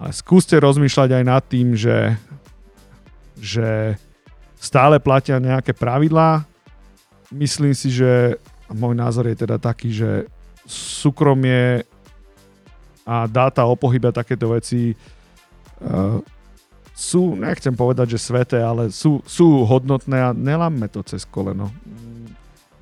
ale 0.00 0.12
skúste 0.16 0.56
rozmýšľať 0.56 1.20
aj 1.20 1.24
nad 1.28 1.42
tým, 1.44 1.76
že 1.76 2.16
že 3.40 3.96
stále 4.60 5.00
platia 5.00 5.40
nejaké 5.40 5.72
pravidlá. 5.72 6.44
Myslím 7.32 7.72
si, 7.72 7.88
že 7.88 8.36
môj 8.68 8.94
názor 8.94 9.26
je 9.26 9.36
teda 9.40 9.56
taký, 9.56 9.90
že 9.90 10.28
súkromie 10.68 11.82
a 13.08 13.26
dáta 13.26 13.66
o 13.66 13.74
pohybe 13.74 14.12
takéto 14.12 14.54
veci 14.54 14.94
uh, 15.82 16.20
sú, 17.00 17.32
nechcem 17.32 17.72
povedať, 17.72 18.14
že 18.14 18.20
sveté, 18.20 18.60
ale 18.60 18.92
sú, 18.92 19.24
sú 19.24 19.64
hodnotné 19.64 20.20
a 20.20 20.36
nelámme 20.36 20.84
to 20.92 21.00
cez 21.00 21.24
koleno. 21.24 21.72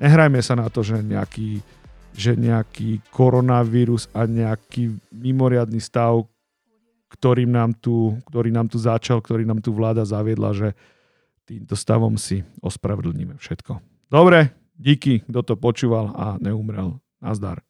Nehrajme 0.03 0.43
sa 0.43 0.59
na 0.59 0.67
to, 0.67 0.83
že 0.83 0.99
nejaký, 1.07 1.63
že 2.19 2.35
nejaký 2.35 2.99
koronavírus 3.15 4.11
a 4.11 4.27
nejaký 4.27 4.99
mimoriadný 5.15 5.79
stav, 5.79 6.27
ktorým 7.09 7.53
nám 7.53 7.77
tu, 7.77 8.17
ktorý 8.29 8.53
nám 8.53 8.69
tu 8.73 8.77
začal, 8.81 9.21
ktorý 9.21 9.45
nám 9.45 9.61
tu 9.65 9.73
vláda 9.73 10.05
zaviedla, 10.05 10.53
že 10.57 10.69
týmto 11.49 11.77
stavom 11.77 12.17
si 12.21 12.45
ospravedlníme 12.61 13.41
všetko. 13.41 13.81
Dobre, 14.09 14.53
díky, 14.77 15.25
kto 15.25 15.41
to 15.45 15.55
počúval 15.57 16.13
a 16.17 16.27
neumrel. 16.41 17.01
Nazdar. 17.19 17.68